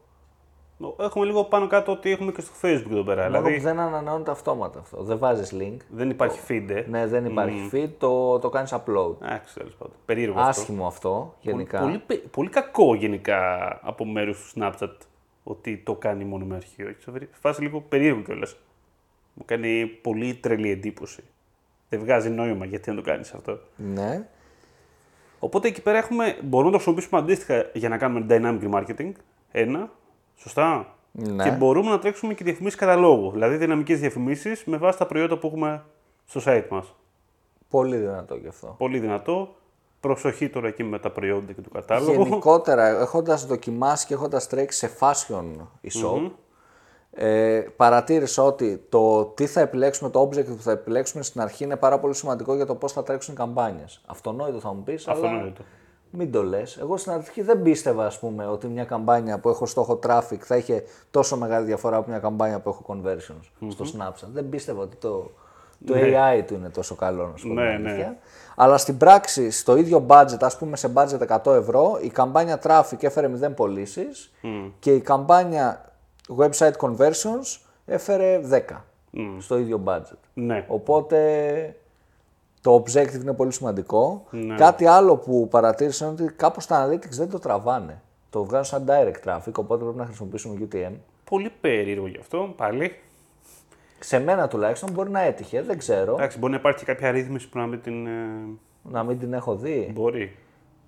Έχουμε 1.00 1.26
λίγο 1.26 1.44
πάνω 1.44 1.68
κάτω 1.68 1.92
ότι 1.92 2.12
έχουμε 2.12 2.32
και 2.32 2.42
στο 2.42 2.52
Facebook 2.62 2.92
εδώ 2.92 3.04
πέρα. 3.04 3.24
μόνο 3.30 3.38
Δηλαδή 3.38 3.56
που 3.58 3.62
δεν 3.64 3.80
ανανεώνεται 3.80 4.32
αυτόματα 4.32 4.80
αυτό. 4.80 5.04
Δεν 5.04 5.18
βάζεις 5.18 5.54
link. 5.60 5.78
δεν 5.90 6.10
υπάρχει 6.10 6.40
feed. 6.48 6.70
ε. 6.70 6.84
Ναι, 6.90 7.08
δεν 7.08 7.26
υπάρχει 7.26 7.70
feed, 7.74 7.90
το, 7.98 8.40
το 8.40 8.50
κάνεις 8.50 8.74
upload. 8.74 9.16
Εντάξει, 9.22 9.54
τέλος 9.56 9.74
πάντων. 9.74 9.94
Περίεργο 10.06 10.40
αυτό. 10.40 10.50
Άσχημο 10.62 10.88
αυτό, 10.88 11.36
γενικά. 11.42 11.80
Πολύ, 11.80 11.98
πε- 11.98 12.28
πολύ 12.28 12.50
κακό 12.50 12.96
γενικά 12.96 13.40
από 13.84 14.06
μέρους 14.06 14.54
του 14.54 14.60
Snapchat 14.60 14.96
ότι 15.44 15.78
το 15.78 15.96
κάνει 15.96 16.24
μόνο 16.24 16.46
με 16.46 16.56
αρχείο. 16.56 16.88
Έχεις 16.90 17.04
σε 17.04 17.28
φάση 17.32 17.62
λίγο 17.62 17.82
περίεργο 17.90 18.22
κιόλας. 18.22 18.56
Μου 19.34 19.44
κάνει 19.46 19.86
πολύ 20.02 20.36
τρελή 20.36 20.70
εντύπωση. 20.72 21.24
Δεν 21.90 22.00
βγάζει 22.00 22.30
νόημα 22.30 22.66
γιατί 22.66 22.90
να 22.90 22.96
το 22.96 23.02
κάνεις 23.02 23.34
αυτό. 23.34 23.60
Ναι. 23.76 24.28
Οπότε 25.40 25.68
εκεί 25.68 25.82
πέρα 25.82 25.98
έχουμε, 25.98 26.38
μπορούμε 26.44 26.72
να 26.72 26.78
το 26.78 26.84
χρησιμοποιήσουμε 26.84 27.22
αντίστοιχα 27.22 27.70
για 27.74 27.90
να 27.90 27.98
κάνουμε 27.98 28.26
dynamic 28.30 28.72
marketing. 28.72 29.12
Ένα. 29.52 29.90
Σωστά. 30.36 30.96
Ναι. 31.12 31.44
Και 31.44 31.52
μπορούμε 31.52 31.90
να 31.90 32.00
τρέξουμε 32.00 32.34
και 32.34 32.44
διαφημίσεις 32.44 32.80
καταλόγου. 32.80 33.32
Δηλαδή 33.32 33.56
δυναμικές 33.56 34.00
διαφημίσεις 34.00 34.64
με 34.66 34.78
βάση 34.78 34.98
τα 34.98 35.06
προϊόντα 35.06 35.38
που 35.38 35.48
έχουμε 35.48 35.84
στο 36.26 36.42
site 36.46 36.68
μας. 36.70 36.96
Πολύ 37.70 37.98
δυνατό 37.98 38.36
γι' 38.36 38.48
αυτό. 38.48 38.76
Πολύ 38.78 39.00
δυνατό. 39.00 39.54
Προσοχή 40.00 40.50
τώρα 40.50 40.68
εκεί 40.68 40.84
με 40.84 41.00
τα 41.00 41.12
προϊόντα 41.12 41.54
και 41.54 41.62
του 41.62 41.70
κατάλογου. 41.70 42.24
Γενικότερα, 42.24 42.88
έχοντας 42.88 43.46
δοκιμάσει 43.46 44.06
και 44.06 44.14
έχοντας 44.14 44.48
τρέξει 44.48 44.78
σε 44.78 44.92
fashion 45.00 45.46
e-shop, 45.84 46.32
ε, 47.12 47.60
παρατήρησα 47.76 48.44
ότι 48.44 48.86
το 48.90 49.26
τι 49.26 49.46
θα 49.46 49.62
επιλέξουμε, 49.62 50.10
το 50.10 50.22
object 50.22 50.46
που 50.46 50.62
θα 50.62 50.72
επιλέξουμε 50.72 51.24
στην 51.24 51.42
αρχή 51.42 51.64
είναι 51.64 51.76
πάρα 51.76 52.00
πολύ 52.00 52.14
σημαντικό 52.14 52.56
για 52.56 52.66
το 52.66 52.76
πώς 52.76 52.92
θα 52.92 53.04
τρέξουν 53.04 53.34
οι 53.34 53.38
καμπάνιες. 53.38 54.02
Αυτονόητο 54.06 54.60
θα 54.60 54.74
μου 54.74 54.84
πεις, 54.84 55.08
αλλά 55.08 55.20
Αυτονόητο. 55.28 55.62
μην 56.12 56.32
το 56.32 56.44
λες. 56.44 56.78
Εγώ 56.78 56.98
στην 56.98 57.12
αρχή 57.12 57.42
δεν 57.42 57.62
πίστευα, 57.62 58.06
ας 58.06 58.20
πούμε, 58.20 58.48
ότι 58.48 58.68
μια 58.68 58.84
καμπάνια 58.84 59.40
που 59.40 59.50
έχω 59.50 59.66
στόχο 59.66 60.00
traffic 60.08 60.38
θα 60.40 60.56
είχε 60.58 60.84
τόσο 61.12 61.38
μεγάλη 61.38 61.66
διαφορά 61.66 61.98
από 61.98 62.10
μια 62.10 62.20
καμπάνια 62.20 62.60
που 62.60 62.70
έχω 62.70 62.84
conversions 62.88 63.70
στο 63.70 63.86
Snapchat. 63.98 64.28
Δεν 64.34 64.50
πίστευα 64.50 64.82
ότι 64.82 64.96
το, 64.96 65.32
το 65.86 65.94
AI 65.98 66.44
του 66.48 66.54
είναι 66.54 66.70
τόσο 66.70 66.96
καλό, 66.96 67.28
να 67.28 67.38
σου 67.38 67.48
πω 67.48 67.54
την 67.54 67.64
Ναι, 67.64 67.70
αλήθεια. 67.74 67.96
ναι. 68.08 68.18
Αλλά 68.56 68.78
στην 68.78 68.98
πράξη, 68.98 69.52
στο 69.52 69.76
ίδιο 69.78 70.06
budget, 70.10 70.38
ας 70.40 70.58
πούμε 70.58 70.78
σε 70.78 70.92
budget 70.96 71.40
100 71.44 71.54
ευρώ, 71.54 71.98
η 72.02 72.10
καμπάνια 72.10 72.60
traffic 72.64 73.04
έφερε 73.04 73.30
0 73.48 73.52
πωλήσεις 73.56 74.32
και 74.80 74.94
η 74.94 75.00
καμπάνια 75.02 75.84
website 76.38 76.74
conversions 76.78 77.58
έφερε 77.86 78.42
10 78.52 78.60
στο 79.40 79.58
ίδιο 79.58 79.82
budget. 79.86 80.18
Ναι. 80.34 80.66
Οπότε 80.68 81.76
το 82.62 82.76
objective 82.84 83.22
είναι 83.22 83.34
πολύ 83.34 83.52
σημαντικό. 83.54 84.26
Κάτι 84.58 84.86
άλλο 84.86 85.18
που 85.18 85.48
παρατήρησα 85.48 86.06
είναι 86.06 86.24
ότι 86.24 86.34
κάπως 86.34 86.66
τα 86.66 86.88
analytics 86.88 87.10
δεν 87.10 87.30
το 87.30 87.40
τραβάνε. 87.40 88.02
Το 88.30 88.44
βγάζουν 88.44 88.66
σαν 88.66 88.86
direct 88.88 89.28
traffic, 89.30 89.52
οπότε 89.56 89.84
πρέπει 89.84 89.98
να 89.98 90.06
χρησιμοποιήσουμε 90.06 90.68
UTM. 90.72 90.92
Πολύ 91.30 91.52
περίεργο 91.62 92.08
γι' 92.08 92.18
αυτό 92.20 92.54
πάλι. 92.58 92.96
Σε 94.00 94.20
μένα 94.20 94.48
τουλάχιστον 94.48 94.92
μπορεί 94.92 95.10
να 95.10 95.22
έτυχε, 95.22 95.62
δεν 95.62 95.78
ξέρω. 95.78 96.14
Εντάξει, 96.14 96.40
μπορεί 96.40 96.52
να 96.52 96.58
υπάρχει 96.60 96.80
και 96.80 96.86
κάποια 96.86 97.12
ρύθμιση 97.12 97.50
που 97.50 97.58
να 97.58 97.66
μην 97.68 97.82
την. 97.82 98.08
ε, 98.08 98.12
Να 98.82 99.04
μην 99.04 99.20
την 99.20 99.34
έχω 99.34 99.56
δει. 99.56 99.92
μπορεί. 99.94 100.36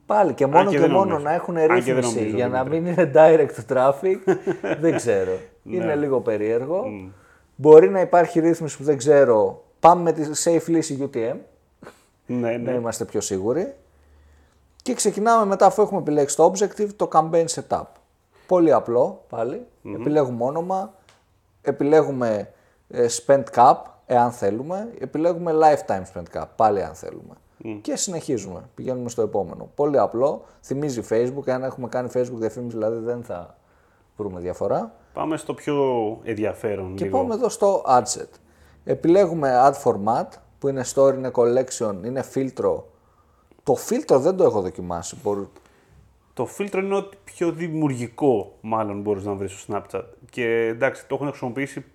Πάλι 0.05 0.33
και 0.33 0.45
μόνο 0.45 0.63
και 0.69 0.75
και, 0.75 0.79
δεν 0.81 0.91
μόνο 0.91 1.05
νομίζω. 1.05 1.23
να 1.25 1.33
έχουν 1.33 1.57
Αν 1.57 1.61
και 1.67 1.67
δεν 1.67 1.95
ρύθμιση 1.95 2.15
νομίζω, 2.17 2.35
για 2.35 2.47
να 2.47 2.63
Δημήτρη. 2.63 2.81
μην 2.81 2.91
είναι 2.91 3.11
direct 3.15 3.73
traffic, 3.73 4.35
δεν 4.81 4.95
ξέρω. 4.95 5.31
Ναι. 5.63 5.75
είναι 5.75 5.95
λίγο 5.95 6.19
περίεργο. 6.19 6.83
Μπορεί 7.55 7.89
να 7.89 7.99
υπάρχει 8.01 8.39
ρύθμιση 8.39 8.77
που 8.77 8.83
δεν 8.83 8.97
ξέρω. 8.97 9.63
Πάμε 9.79 10.01
με 10.01 10.11
τη 10.11 10.21
safe 10.43 10.65
λύση 10.67 11.09
UTM, 11.13 11.35
Ναι, 12.25 12.51
να 12.51 12.57
ναι. 12.57 12.71
είμαστε 12.71 13.05
πιο 13.05 13.21
σίγουροι. 13.21 13.73
Και 14.83 14.93
ξεκινάμε 14.93 15.45
μετά 15.45 15.65
αφού 15.65 15.81
έχουμε 15.81 15.99
επιλέξει 15.99 16.35
το 16.35 16.51
objective, 16.53 16.87
το 16.95 17.09
campaign 17.11 17.45
setup. 17.45 17.83
Πολύ 18.47 18.73
απλό 18.73 19.23
πάλι. 19.29 19.65
Επιλέγουμε 19.99 20.43
όνομα, 20.43 20.93
επιλέγουμε 21.61 22.53
ε, 22.89 23.05
spend 23.25 23.43
cap, 23.55 23.75
εάν 24.05 24.31
θέλουμε, 24.31 24.87
επιλέγουμε 24.99 25.51
lifetime 25.55 26.01
spend 26.13 26.39
cap, 26.39 26.45
πάλι 26.55 26.83
αν 26.83 26.93
θέλουμε. 26.95 27.33
Και 27.81 27.95
συνεχίζουμε, 27.95 28.69
πηγαίνουμε 28.75 29.09
στο 29.09 29.21
επόμενο. 29.21 29.69
Πολύ 29.75 29.99
απλό, 29.99 30.41
θυμίζει 30.61 31.01
Facebook, 31.09 31.49
αν 31.49 31.63
έχουμε 31.63 31.87
κάνει 31.87 32.09
Facebook 32.13 32.37
διαφήμιση 32.39 32.75
δηλαδή 32.75 32.99
δεν 32.99 33.23
θα 33.23 33.57
βρούμε 34.17 34.39
διαφορά. 34.39 34.95
Πάμε 35.13 35.37
στο 35.37 35.53
πιο 35.53 35.75
ενδιαφέρον 36.23 36.95
Και 36.95 37.03
λίγο. 37.05 37.17
πάμε 37.17 37.33
εδώ 37.33 37.49
στο 37.49 37.83
adset. 37.87 38.29
Επιλέγουμε 38.83 39.51
add 39.65 39.83
format 39.83 40.27
που 40.59 40.67
είναι 40.67 40.83
story, 40.93 41.13
είναι 41.13 41.31
collection, 41.35 41.95
είναι 42.05 42.21
φίλτρο. 42.21 42.87
Το 43.63 43.75
φίλτρο 43.75 44.19
δεν 44.19 44.35
το 44.35 44.43
έχω 44.43 44.61
δοκιμάσει. 44.61 45.17
Μπορεί... 45.23 45.39
Το 45.39 45.49
Το 46.33 46.45
φίλτρο 46.45 46.81
είναι 46.81 46.95
ό,τι 46.95 47.17
πιο 47.23 47.51
δημιουργικό 47.51 48.57
μάλλον 48.61 49.01
μπορείς 49.01 49.23
να 49.25 49.33
βρεις 49.33 49.51
στο 49.51 49.73
Snapchat. 49.73 50.03
Και 50.29 50.45
εντάξει, 50.45 51.07
το 51.07 51.15
έχουν 51.15 51.27
χρησιμοποιήσει 51.27 51.85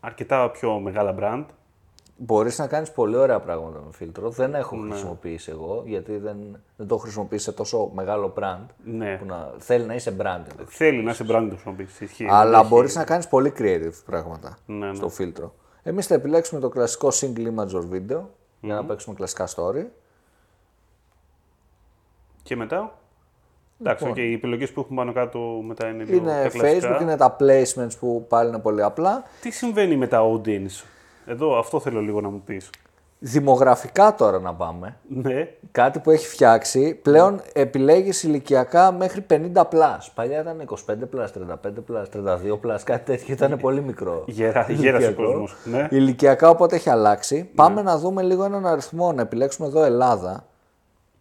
αρκετά 0.00 0.50
πιο 0.50 0.78
μεγάλα 0.78 1.14
brand. 1.18 1.44
Μπορείς 2.18 2.58
να 2.58 2.66
κάνεις 2.66 2.90
πολύ 2.90 3.16
ωραία 3.16 3.40
πράγματα 3.40 3.78
με 3.78 3.92
φίλτρο. 3.92 4.30
Δεν 4.30 4.54
έχω 4.54 4.76
Ναι. 4.76 4.90
χρησιμοποιήσει 4.90 5.50
εγώ, 5.50 5.82
γιατί 5.86 6.16
δεν, 6.16 6.36
δεν 6.76 6.86
το 6.86 6.94
έχω 6.94 7.02
χρησιμοποιήσει 7.02 7.44
σε 7.44 7.52
τόσο 7.52 7.90
μεγάλο 7.94 8.32
brand. 8.38 8.66
Ναι. 8.84 9.16
Που 9.16 9.24
να, 9.24 9.52
θέλει 9.58 9.84
να 9.84 9.94
είσαι 9.94 10.16
brand. 10.20 10.42
Θέλει 10.66 11.02
να 11.02 11.10
είσαι 11.10 11.24
brand 11.24 11.40
να 11.42 11.48
το 11.48 11.54
χρησιμοποιήσει. 11.54 12.04
Ισχύει. 12.04 12.26
Αλλά 12.30 12.58
Έχει- 12.58 12.68
μπορείς 12.68 12.94
να 12.94 13.04
κάνεις 13.04 13.28
πολύ 13.28 13.52
creative 13.58 13.92
πράγματα 14.06 14.58
Ναι, 14.66 14.86
ναι. 14.86 14.94
στο 14.94 15.08
φίλτρο. 15.08 15.54
Εμείς 15.82 16.06
θα 16.06 16.14
επιλέξουμε 16.14 16.60
το 16.60 16.68
κλασικό 16.68 17.08
single 17.12 17.46
image 17.54 17.70
or 17.80 17.82
video 17.92 18.20
για 18.60 18.74
να 18.74 18.84
παίξουμε 18.84 19.14
κλασικά 19.14 19.48
story. 19.54 19.84
Και 22.42 22.56
μετά; 22.56 22.98
Εντάξει, 23.80 24.04
Λοιπόν. 24.04 24.22
οκ, 24.24 24.28
οι 24.28 24.32
επιλογές 24.32 24.72
που 24.72 24.80
έχουμε 24.80 24.96
πάνω 24.98 25.12
κάτω 25.12 25.38
μετά 25.66 25.88
είναι 25.88 26.04
λίγο 26.04 26.16
Είναι 26.16 26.42
τα 26.42 26.48
κλασικά. 26.48 26.96
Facebook, 26.98 27.00
είναι 27.02 27.16
τα 27.16 27.36
placements 27.40 27.98
που 28.00 28.26
πάλι 28.28 28.48
είναι 28.48 28.58
πολύ 28.58 28.82
απλά. 28.82 29.22
Τι 29.40 29.50
συμβαίνει 29.50 29.96
με 29.96 30.06
τα 30.06 30.20
audience; 30.22 30.84
Εδώ 31.26 31.58
αυτό 31.58 31.80
θέλω 31.80 32.00
λίγο 32.00 32.20
να 32.20 32.28
μου 32.28 32.42
πεις. 32.44 32.70
Δημογραφικά 33.18 34.14
τώρα 34.14 34.38
να 34.40 34.54
πάμε. 34.54 34.96
Ναι. 35.08 35.48
Κάτι 35.72 35.98
που 35.98 36.10
έχει 36.10 36.26
φτιάξει, 36.26 36.94
πλέον 36.94 37.40
επιλέγεις 37.52 38.22
ηλικιακά 38.22 38.92
μέχρι 38.92 39.26
50 39.30 39.60
plus. 39.60 39.98
Παλιά 40.14 40.40
ήταν 40.40 40.60
25 40.60 40.74
plus, 41.14 41.26
35 41.32 41.54
plus, 41.88 42.04
32 42.12 42.58
plus, 42.62 42.78
κάτι 42.84 43.04
τέτοιο, 43.04 43.34
ήταν 43.34 43.58
πολύ 43.58 43.82
μικρό. 43.82 44.24
Γέρα- 44.26 44.66
γέρασε 44.72 45.06
ο 45.06 45.08
ηλικιακό. 45.08 45.30
κόσμος, 45.32 45.56
ναι. 45.64 45.88
Ηλικιακά 45.90 46.48
οπότε 46.48 46.76
έχει 46.76 46.90
αλλάξει. 46.90 47.50
Πάμε 47.54 47.82
να 47.82 47.98
δούμε 47.98 48.22
λίγο 48.22 48.44
έναν 48.44 48.66
αριθμό, 48.66 49.12
να 49.12 49.22
επιλέξουμε 49.22 49.68
εδώ 49.68 49.82
Ελλάδα. 49.84 50.46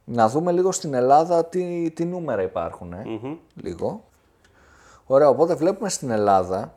Να 0.03 0.29
δούμε 0.29 0.51
λίγο 0.51 0.71
στην 0.71 0.93
Ελλάδα 0.93 1.45
τι, 1.45 1.91
τι 1.91 2.05
νούμερα 2.05 2.41
υπάρχουν. 2.41 2.93
ε. 2.93 3.03
Λίγο. 3.61 4.03
Ωραία, 5.05 5.29
οπότε 5.29 5.55
βλέπουμε 5.55 5.89
στην 5.89 6.09
Ελλάδα 6.09 6.73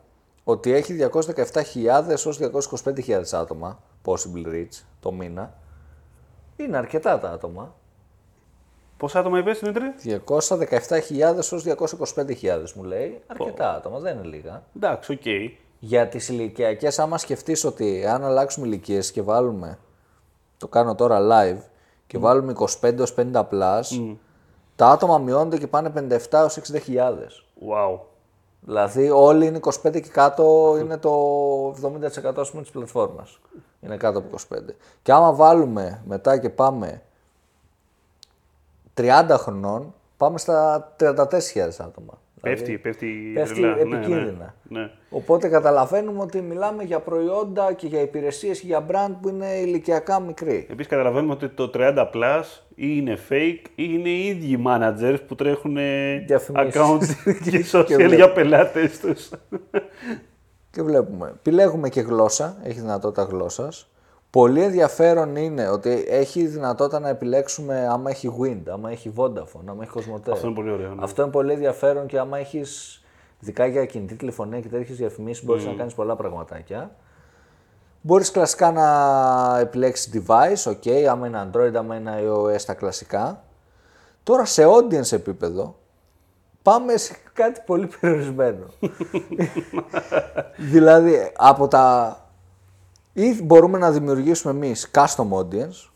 ότι 0.49 0.71
έχει 0.73 1.09
217.000 1.11 2.13
ως 2.25 2.39
225.000 2.83 3.21
άτομα 3.31 3.79
possible 4.05 4.45
reach 4.45 4.83
το 4.99 5.11
μήνα. 5.11 5.53
Είναι 6.55 6.77
αρκετά 6.77 7.19
τα 7.19 7.29
άτομα. 7.29 7.75
Πόσα 8.97 9.19
άτομα 9.19 9.39
είπες, 9.39 9.59
Δημήτρη; 9.59 9.93
217.000 10.27 11.37
ως 11.37 11.63
225.000 11.65 12.71
μου 12.75 12.83
λέει. 12.83 13.21
Αρκετά 13.27 13.75
άτομα, 13.75 13.99
δεν 13.99 14.17
είναι 14.17 14.27
λίγα. 14.27 14.63
Εντάξει, 14.75 15.11
οκ. 15.11 15.25
Για 15.79 16.07
τις 16.07 16.29
ηλικιακές, 16.29 16.99
άμα 16.99 17.17
σκεφτείς 17.17 17.63
ότι 17.63 18.05
αν 18.05 18.23
αλλάξουμε 18.23 18.67
ηλικίες 18.67 19.11
και 19.11 19.21
βάλουμε, 19.21 19.79
το 20.57 20.67
κάνω 20.67 20.95
τώρα 20.95 21.19
live, 21.31 21.61
και 22.07 22.17
βάλουμε 22.17 22.53
25 22.81 22.99
ως 22.99 23.15
50 23.17 23.47
plus, 23.51 24.15
τα 24.75 24.87
άτομα 24.87 25.17
μειώνονται 25.17 25.57
και 25.57 25.67
πάνε 25.67 25.89
57 25.89 26.43
ως 26.43 26.59
60.000. 26.71 27.43
Wow. 27.69 27.99
Δηλαδή 28.61 29.09
όλοι 29.09 29.45
είναι 29.45 29.59
25 29.63 29.71
και 29.91 29.99
κάτω, 29.99 30.75
είναι 30.79 30.97
το 30.97 31.11
70% 31.69 32.33
ας 32.35 32.49
πούμε 32.49 32.61
της 32.61 32.71
πλατφόρμας. 32.71 33.39
Είναι 33.81 33.97
κάτω 33.97 34.19
από 34.19 34.37
25. 34.49 34.75
Και 35.01 35.11
άμα 35.11 35.33
βάλουμε 35.33 36.01
μετά 36.05 36.37
και 36.37 36.49
πάμε 36.49 37.01
30 38.93 39.35
χρονών, 39.37 39.93
πάμε 40.17 40.37
στα 40.37 40.91
34.000 40.99 41.15
άτομα. 41.79 42.13
Πέφτει, 42.41 42.77
πέφτει, 42.77 43.31
πέφτει 43.33 43.61
τρελά. 43.61 43.75
Ναι, 43.75 43.81
επικίνδυνα. 43.81 44.55
Ναι, 44.63 44.79
ναι. 44.81 44.89
Οπότε 45.09 45.47
καταλαβαίνουμε 45.47 46.21
ότι 46.21 46.41
μιλάμε 46.41 46.83
για 46.83 46.99
προϊόντα 46.99 47.73
και 47.73 47.87
για 47.87 48.01
υπηρεσίες 48.01 48.59
και 48.59 48.67
για 48.67 48.85
brand 48.91 49.15
που 49.21 49.29
είναι 49.29 49.45
ηλικιακά 49.45 50.19
μικροί. 50.19 50.67
Επίσης 50.69 50.87
καταλαβαίνουμε 50.91 51.33
ότι 51.33 51.47
το 51.49 51.71
30 51.73 52.05
plus 52.13 52.43
ή 52.75 52.85
είναι 52.97 53.17
fake 53.29 53.61
ή 53.75 53.83
είναι 53.89 54.09
οι 54.09 54.25
ίδιοι 54.27 54.63
managers 54.67 55.17
που 55.27 55.35
τρέχουν 55.35 55.77
ε, 55.77 56.17
Διαφημίσεις. 56.27 56.81
accounts 56.81 57.05
και 57.43 57.49
Και 57.51 57.65
social 57.71 57.85
βλέπω. 57.95 58.15
για 58.15 58.31
πελάτες 58.31 58.99
τους. 58.99 59.29
Και 60.71 60.81
βλέπουμε. 60.81 61.27
Επιλέγουμε 61.27 61.89
και 61.89 62.01
γλώσσα, 62.01 62.57
έχει 62.63 62.79
δυνατότητα 62.79 63.23
γλώσσας. 63.23 63.89
Πολύ 64.31 64.63
ενδιαφέρον 64.63 65.35
είναι 65.35 65.69
ότι 65.69 66.05
έχει 66.07 66.45
δυνατότητα 66.45 66.99
να 66.99 67.09
επιλέξουμε 67.09 67.87
άμα 67.87 68.09
έχει 68.09 68.35
Wind, 68.41 68.61
άμα 68.71 68.91
έχει 68.91 69.13
Vodafone, 69.15 69.65
άμα 69.65 69.83
έχει 69.83 69.91
Cosmote. 69.95 70.31
Αυτό 70.31 70.47
είναι 70.47 70.55
πολύ 70.55 70.71
ωραίο. 70.71 70.93
ναι. 70.95 71.03
Αυτό 71.03 71.21
είναι 71.21 71.31
πολύ 71.31 71.53
ενδιαφέρον 71.53 72.07
και 72.07 72.19
άμα 72.19 72.37
έχεις 72.37 73.01
ειδικά 73.39 73.65
για 73.65 73.85
κινητή 73.85 74.15
τηλεφωνία 74.15 74.59
και 74.59 74.67
τέτοιες 74.67 74.97
διαφημίσεις, 74.97 75.45
μπορείς 75.45 75.65
να 75.65 75.73
κάνεις 75.73 75.93
πολλά 75.93 76.15
πραγματάκια. 76.15 76.95
Μπορείς 78.01 78.31
κλασικά 78.31 78.71
να 78.71 79.59
επιλέξεις 79.59 80.11
device, 80.13 80.71
ok, 80.71 80.91
άμα 80.91 81.27
είναι 81.27 81.49
Android, 81.51 81.73
άμα 81.75 81.95
είναι 81.95 82.23
iOS, 82.23 82.61
τα 82.61 82.73
κλασικά. 82.73 83.43
Τώρα 84.23 84.45
σε 84.45 84.63
audience 84.65 85.11
επίπεδο, 85.11 85.75
πάμε 86.61 86.97
σε 86.97 87.15
κάτι 87.33 87.61
πολύ 87.65 87.89
περιορισμένο. 87.99 88.65
δηλαδή, 90.73 91.31
από 91.37 91.67
τα... 91.67 92.17
Ή 93.21 93.43
μπορούμε 93.43 93.77
να 93.77 93.91
δημιουργήσουμε 93.91 94.53
εμείς 94.53 94.91
custom 94.93 95.27
audience, 95.31 95.89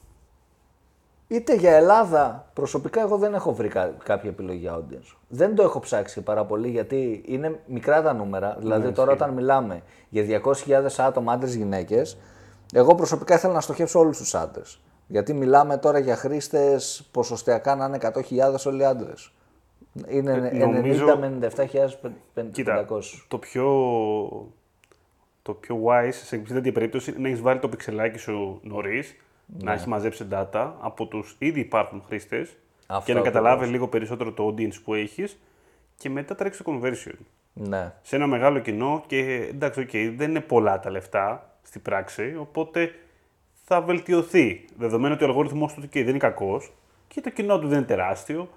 είτε 1.28 1.56
για 1.56 1.72
Ελλάδα, 1.76 2.50
προσωπικά 2.54 3.02
εγώ 3.02 3.18
δεν 3.18 3.34
έχω 3.34 3.54
βρει 3.54 3.68
κα- 3.68 3.94
κάποια 4.04 4.30
επιλογή 4.30 4.58
για 4.60 4.76
audience. 4.78 5.16
Δεν 5.28 5.56
το 5.56 5.64
έχω 5.64 5.80
ψάξει 5.80 6.22
πάρα 6.22 6.46
πολύ 6.46 6.70
γιατί 6.70 7.24
είναι 7.26 7.60
μικρά 7.68 8.02
τα 8.02 8.14
νούμερα. 8.14 8.58
Δηλαδή 8.60 8.92
τώρα 8.92 9.12
όταν 9.12 9.30
μιλάμε 9.34 9.82
για 10.10 10.42
200.000 10.66 10.86
άτομα 10.98 11.34
άντρες 11.34 11.56
γυναίκες, 11.56 12.18
εγώ 12.74 12.96
προσωπικά 12.96 13.36
ήθελα 13.36 13.54
να 13.54 13.62
στοχεύσω 13.62 14.00
όλους 14.00 14.18
τους 14.18 14.36
άντρες. 14.36 14.80
Γιατί 15.08 15.34
μιλάμε 15.34 15.78
τώρα 15.78 16.00
για 16.00 16.16
χρήστες 16.16 17.08
ποσοστιακά 17.12 17.76
να 17.76 17.86
είναι 17.86 17.98
100.000 18.02 18.66
όλοι 18.66 18.86
άντρες. 18.86 19.34
Είναι 20.08 20.50
Ε, 20.54 20.58
νομίζω- 20.58 21.06
90 21.06 21.18
με 21.18 21.26
97.500. 21.26 22.52
Κοίτα, 22.52 22.86
το 23.28 23.38
πιο, 23.38 23.68
το 25.44 25.54
πιο 25.54 25.82
wise 25.86 26.10
σε 26.12 26.38
τέτοια 26.38 26.72
περίπτωση 26.72 27.10
είναι 27.12 27.20
να 27.20 27.28
έχεις 27.28 27.42
βάλει 27.42 27.60
το 27.60 27.70
πιξελάκι 27.70 28.18
σου 28.18 28.60
νωρίς, 28.64 29.16
Ναι. 29.46 29.64
να 29.64 29.72
έχεις 29.74 29.86
μαζέψει 29.86 30.28
data 30.32 30.72
από 30.80 31.06
τους 31.06 31.36
ήδη 31.40 31.60
υπάρχουν 31.60 32.04
χρήστες 32.08 32.58
Αυτό 32.88 33.06
και 33.06 33.14
να 33.14 33.20
ακριβώς. 33.20 33.24
καταλάβει 33.42 33.66
λίγο 33.66 33.88
περισσότερο 33.88 34.32
το 34.32 34.48
audience 34.48 34.82
που 34.84 34.94
έχεις 34.94 35.40
και 35.98 36.10
μετά 36.10 36.36
τρέξεις 36.36 36.64
το 36.64 36.72
conversion. 36.82 37.18
Ναι. 37.54 37.94
Σε 38.02 38.16
ένα 38.16 38.28
μεγάλο 38.28 38.60
κοινό 38.60 39.04
και 39.08 39.48
εντάξει, 39.50 39.80
οκ, 39.80 39.90
δεν 39.92 40.30
είναι 40.30 40.40
πολλά 40.42 40.80
τα 40.80 40.90
λεφτά 40.90 41.56
στην 41.64 41.82
πράξη, 41.82 42.36
οπότε 42.40 42.92
θα 43.66 43.82
βελτιωθεί. 43.82 44.66
Δεδομένου 44.78 45.14
ότι 45.14 45.24
ο 45.24 45.28
αλγόριθμός 45.28 45.74
του 45.74 45.82
okay, 45.82 45.90
δεν 45.94 46.08
είναι 46.08 46.18
κακός 46.18 46.72
και 47.08 47.22
το 47.22 47.30
κοινό 47.30 47.60
του 47.60 47.68
δεν 47.68 47.78
είναι 47.78 47.88
τεράστιο, 47.88 48.50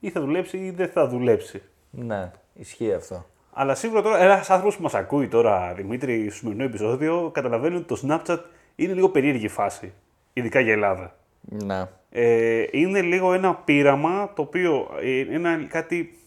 ή 0.00 0.10
θα 0.10 0.20
δουλέψει 0.20 0.56
ή 0.58 0.70
δεν 0.70 0.88
θα 0.88 1.08
δουλέψει. 1.08 1.62
Ναι, 1.90 2.30
ισχύει 2.54 2.92
αυτό. 2.92 3.26
Αλλά 3.58 3.74
σίγουρα 3.74 4.02
τώρα 4.02 4.18
ένας 4.18 4.50
άνθρωπος 4.50 4.76
που 4.76 4.82
μας 4.82 4.94
ακούει 4.94 5.28
τώρα, 5.28 5.72
Δημήτρη, 5.76 6.30
στο 6.30 6.38
σημερινό 6.38 6.64
επεισόδιο, 6.64 7.30
καταλαβαίνει 7.34 7.76
ότι 7.76 7.84
το 7.84 8.00
Snapchat 8.06 8.38
είναι 8.76 8.92
λίγο 8.92 9.08
περίεργη 9.08 9.48
φάση. 9.48 9.92
Ειδικά 10.32 10.60
για 10.60 10.72
Ελλάδα. 10.72 11.16
Ναι. 11.40 11.88
Ε, 12.10 12.64
είναι 12.70 13.00
λίγο 13.02 13.32
ένα 13.32 13.54
πείραμα 13.54 14.32
το 14.34 14.42
οποίο 14.42 14.88
ε, 15.00 15.18
είναι 15.18 15.66
κάτι 15.68 16.18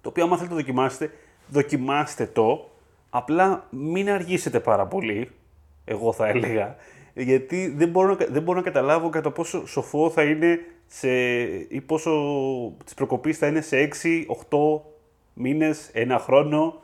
το 0.00 0.08
οποίο 0.08 0.24
άμα 0.24 0.36
θέλετε 0.36 0.54
το 0.54 0.60
δοκιμάσετε, 0.60 1.10
δοκιμάστε 1.48 2.26
το. 2.26 2.70
Απλά 3.10 3.66
μην 3.70 4.10
αργήσετε 4.10 4.60
πάρα 4.60 4.86
πολύ, 4.86 5.30
εγώ 5.84 6.12
θα 6.12 6.26
έλεγα, 6.26 6.76
γιατί 7.14 7.74
δεν 7.76 7.88
μπορώ, 7.88 8.14
να, 8.14 8.26
δεν 8.28 8.42
μπορώ 8.42 8.58
να 8.58 8.64
καταλάβω 8.64 9.08
κατά 9.08 9.30
πόσο 9.30 9.66
σοφό 9.66 10.10
θα 10.10 10.22
είναι 10.22 10.58
σε, 10.86 11.08
ή 11.68 11.80
πόσο 11.86 12.12
της 12.84 12.94
προκοπής 12.94 13.38
θα 13.38 13.46
είναι 13.46 13.60
σε 13.60 13.88
6, 14.02 14.24
8 14.48 14.80
μήνες, 15.36 15.88
ένα 15.92 16.18
χρόνο, 16.18 16.80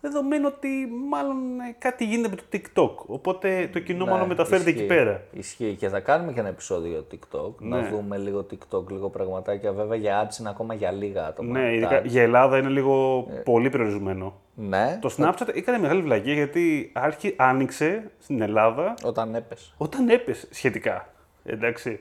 δεδομένου 0.00 0.50
ότι 0.56 0.68
μάλλον 1.10 1.36
ε, 1.60 1.74
κάτι 1.78 2.04
γίνεται 2.04 2.28
με 2.28 2.36
το 2.36 2.42
TikTok, 2.52 3.04
οπότε 3.06 3.68
το 3.72 3.78
κοινό 3.78 4.04
Ναι, 4.04 4.10
μάλλον 4.10 4.26
μεταφέρεται 4.28 4.68
εκεί 4.70 4.78
ισχύει. 4.78 4.88
πέρα. 4.94 5.22
Ισχύει 5.32 5.74
και 5.78 5.88
θα 5.88 6.00
κάνουμε 6.00 6.32
και 6.32 6.40
ένα 6.40 6.48
επεισόδιο 6.48 6.90
για 6.90 7.02
το 7.02 7.06
TikTok. 7.12 7.54
Να 7.58 7.80
Ναι. 7.80 7.88
δούμε 7.88 8.16
λίγο 8.18 8.46
TikTok, 8.50 8.90
λίγο 8.90 9.08
πραγματάκια. 9.10 9.72
Βέβαια 9.72 9.96
για 9.96 10.26
ads 10.28 10.38
είναι 10.40 10.48
ακόμα 10.48 10.74
για 10.74 10.90
λίγα 10.92 11.26
άτομα. 11.26 11.58
Ναι, 11.58 11.64
Τα 11.66 11.72
ειδικά 11.72 12.00
ads. 12.00 12.04
για 12.04 12.22
Ελλάδα 12.22 12.58
είναι 12.58 12.68
λίγο 12.68 13.26
πολύ 13.44 13.70
περιορισμένο. 13.70 14.34
Ναι, 14.54 14.98
Το 15.00 15.14
Snapchat 15.18 15.48
έκανε 15.54 15.78
μεγάλη 15.78 16.02
βλαγία 16.02 16.34
γιατί 16.34 16.90
άρχι, 16.94 17.34
άνοιξε 17.36 18.10
στην 18.18 18.40
Ελλάδα 18.40 18.94
όταν 19.04 19.34
έπεσε. 19.34 19.72
όταν 19.76 20.08
έπεσε 20.08 20.46
σχετικά. 20.50 21.08
Εντάξει. 21.44 22.00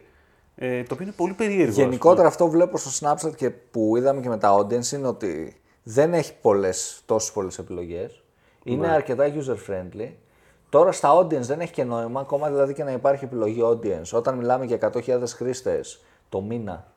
Ε, 0.55 0.83
το 0.83 0.93
οποίο 0.93 1.05
είναι 1.05 1.15
πολύ 1.17 1.33
περίεργο. 1.33 1.69
ας 1.69 1.75
Γενικότερα 1.75 2.27
αυτό 2.27 2.45
που 2.45 2.51
βλέπω 2.51 2.77
στο 2.77 3.07
Snapchat 3.07 3.35
και 3.35 3.49
που 3.49 3.97
είδαμε 3.97 4.21
και 4.21 4.29
με 4.29 4.37
τα 4.37 4.57
audience 4.57 4.91
είναι 4.91 5.07
ότι 5.07 5.61
δεν 5.83 6.13
έχει 6.13 6.33
πολλές, 6.41 7.01
τόσες 7.05 7.31
πολλές 7.31 7.57
επιλογές. 7.57 8.23
Είναι 8.63 8.87
Ναι. 8.87 8.93
αρκετά 8.93 9.25
user 9.33 9.57
friendly. 9.69 10.09
Τώρα 10.69 10.91
στα 10.91 11.17
audience 11.17 11.39
δεν 11.41 11.59
έχει 11.59 11.71
και 11.71 11.83
νόημα, 11.83 12.19
ακόμα 12.19 12.49
δηλαδή 12.49 12.73
και 12.73 12.83
να 12.83 12.91
υπάρχει 12.91 13.23
επιλογή 13.23 13.61
audience. 13.63 14.09
Όταν 14.13 14.35
μιλάμε 14.37 14.65
για 14.65 14.75
100.000 14.75 15.35
χρήστες 15.35 16.03
το 16.29 16.41
μήνα, 16.41 16.91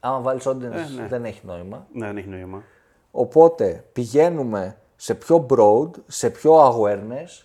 άμα 0.00 0.20
βάλεις 0.20 0.46
audience 0.46 0.94
ναι. 0.96 1.06
δεν 1.08 1.24
έχει 1.24 1.40
νόημα. 1.44 1.86
πούμε. 1.92 2.06
Ναι, 2.06 2.06
δεν 2.06 2.16
έχει 2.16 2.28
νόημα. 2.28 2.62
Οπότε 3.10 3.84
πηγαίνουμε 3.92 4.76
σε 4.96 5.14
πιο 5.14 5.46
broad, 5.50 5.90
σε 6.06 6.30
πιο 6.30 6.52
awareness. 6.58 7.44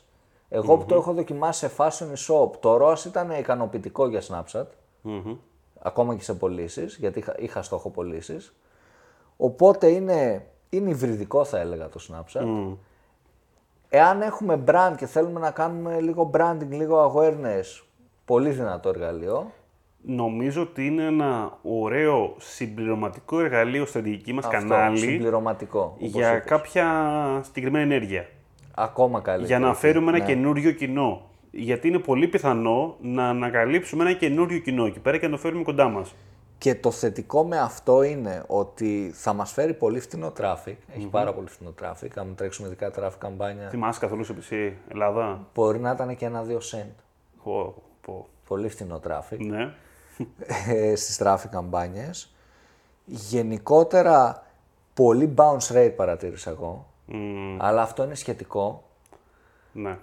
Εγώ 0.49 0.77
που 0.77 0.85
το 0.85 0.95
έχω 0.95 1.13
δοκιμάσει 1.13 1.67
σε 1.67 1.71
fashion 1.77 2.13
shop, 2.27 2.51
το 2.59 2.77
ROAS 2.81 3.05
ήταν 3.05 3.31
ικανοποιητικό 3.31 4.07
για 4.07 4.21
Snapchat. 4.21 4.65
Μμμ. 5.01 5.35
Ακόμα 5.81 6.15
και 6.15 6.23
σε 6.23 6.33
πωλήσεις, 6.33 6.95
γιατί 6.99 7.19
είχα, 7.19 7.35
είχα 7.39 7.61
στόχο 7.61 7.89
πωλήσεις. 7.89 8.53
Οπότε 9.37 9.87
είναι, 9.87 10.45
είναι 10.69 10.89
υβριδικό 10.89 11.43
θα 11.45 11.59
έλεγα 11.59 11.89
το 11.89 11.99
Snapchat. 12.09 12.41
Μμ. 12.45 12.73
Εάν 13.89 14.21
έχουμε 14.21 14.63
brand 14.67 14.93
και 14.97 15.05
θέλουμε 15.05 15.39
να 15.39 15.51
κάνουμε 15.51 15.99
λίγο 15.99 16.31
branding, 16.33 16.67
λίγο 16.69 17.13
awareness, 17.15 17.83
πολύ 18.25 18.49
δυνατό 18.49 18.89
εργαλείο. 18.89 19.51
Νομίζω 20.01 20.61
ότι 20.61 20.85
είναι 20.85 21.03
ένα 21.03 21.57
ωραίο 21.63 22.35
συμπληρωματικό 22.37 23.39
εργαλείο 23.39 23.85
στα 23.85 23.99
δική 23.99 24.33
μας 24.33 24.45
Αυτό, 24.45 24.57
κανάλι 24.57 24.97
συμπληρωματικό. 24.97 25.79
όπως 25.95 26.09
για 26.09 26.31
είπες. 26.35 26.49
κάποια 26.49 26.85
συγκεκριμένη 27.45 27.83
ενέργεια. 27.93 28.25
Ακόμα 28.75 29.19
καλύτερο. 29.21 29.47
Για 29.47 29.59
να 29.67 29.73
φέρουμε 29.73 30.09
ένα 30.09 30.17
Ναι. 30.17 30.25
καινούριο 30.25 30.71
κοινό. 30.71 31.28
Γιατί 31.51 31.87
είναι 31.87 31.99
πολύ 31.99 32.27
πιθανό 32.27 32.95
να 33.01 33.29
ανακαλύψουμε 33.29 34.03
ένα 34.03 34.13
καινούριο 34.13 34.59
κοινό 34.59 34.85
εκεί 34.85 34.99
πέρα 34.99 35.17
και 35.17 35.25
να 35.25 35.31
το 35.31 35.37
φέρουμε 35.37 35.63
κοντά 35.63 35.87
μας. 35.89 36.15
Και 36.57 36.75
το 36.75 36.91
θετικό 36.91 37.45
με 37.45 37.59
αυτό 37.59 38.03
είναι 38.03 38.43
ότι 38.47 39.11
θα 39.13 39.33
μας 39.33 39.51
φέρει 39.51 39.73
πολύ 39.73 39.99
φτηνό 39.99 40.33
traffic. 40.39 40.75
Έχει 40.95 41.07
πάρα 41.11 41.33
πολύ 41.33 41.47
φτηνό 41.49 41.73
traffic. 41.81 42.07
Αν 42.15 42.35
τρέξουμε 42.35 42.67
ειδικά 42.67 42.91
traffic 42.99 43.17
καμπάνια, 43.17 43.69
Θυμάσαι 43.69 43.99
καθόλου 43.99 44.23
σε 44.23 44.35
PC 44.39 44.71
Ελλάδα. 44.87 45.47
μπορεί 45.53 45.79
να 45.79 45.91
ήταν 45.91 46.15
και 46.15 46.25
ένα-δύο 46.25 46.57
cent. 46.71 46.93
Πω, 47.43 47.75
πω. 48.01 48.27
Πολύ 48.47 48.69
φτηνό 48.69 48.99
traffic. 49.07 49.37
Ναι. 49.39 49.73
ε, 50.67 50.95
στις 50.95 51.21
traffic 51.23 51.49
καμπάνιες. 51.51 52.33
Γενικότερα, 53.05 54.45
πολύ 54.93 55.33
bounce 55.37 55.73
rate 55.75 55.93
παρατήρησα 55.95 56.49
εγώ. 56.49 56.87
Μμ, 57.05 57.55
Αλλά 57.61 57.81
αυτό 57.81 58.03
είναι 58.03 58.15
σχετικό. 58.15 58.83
ναι. 59.71 59.97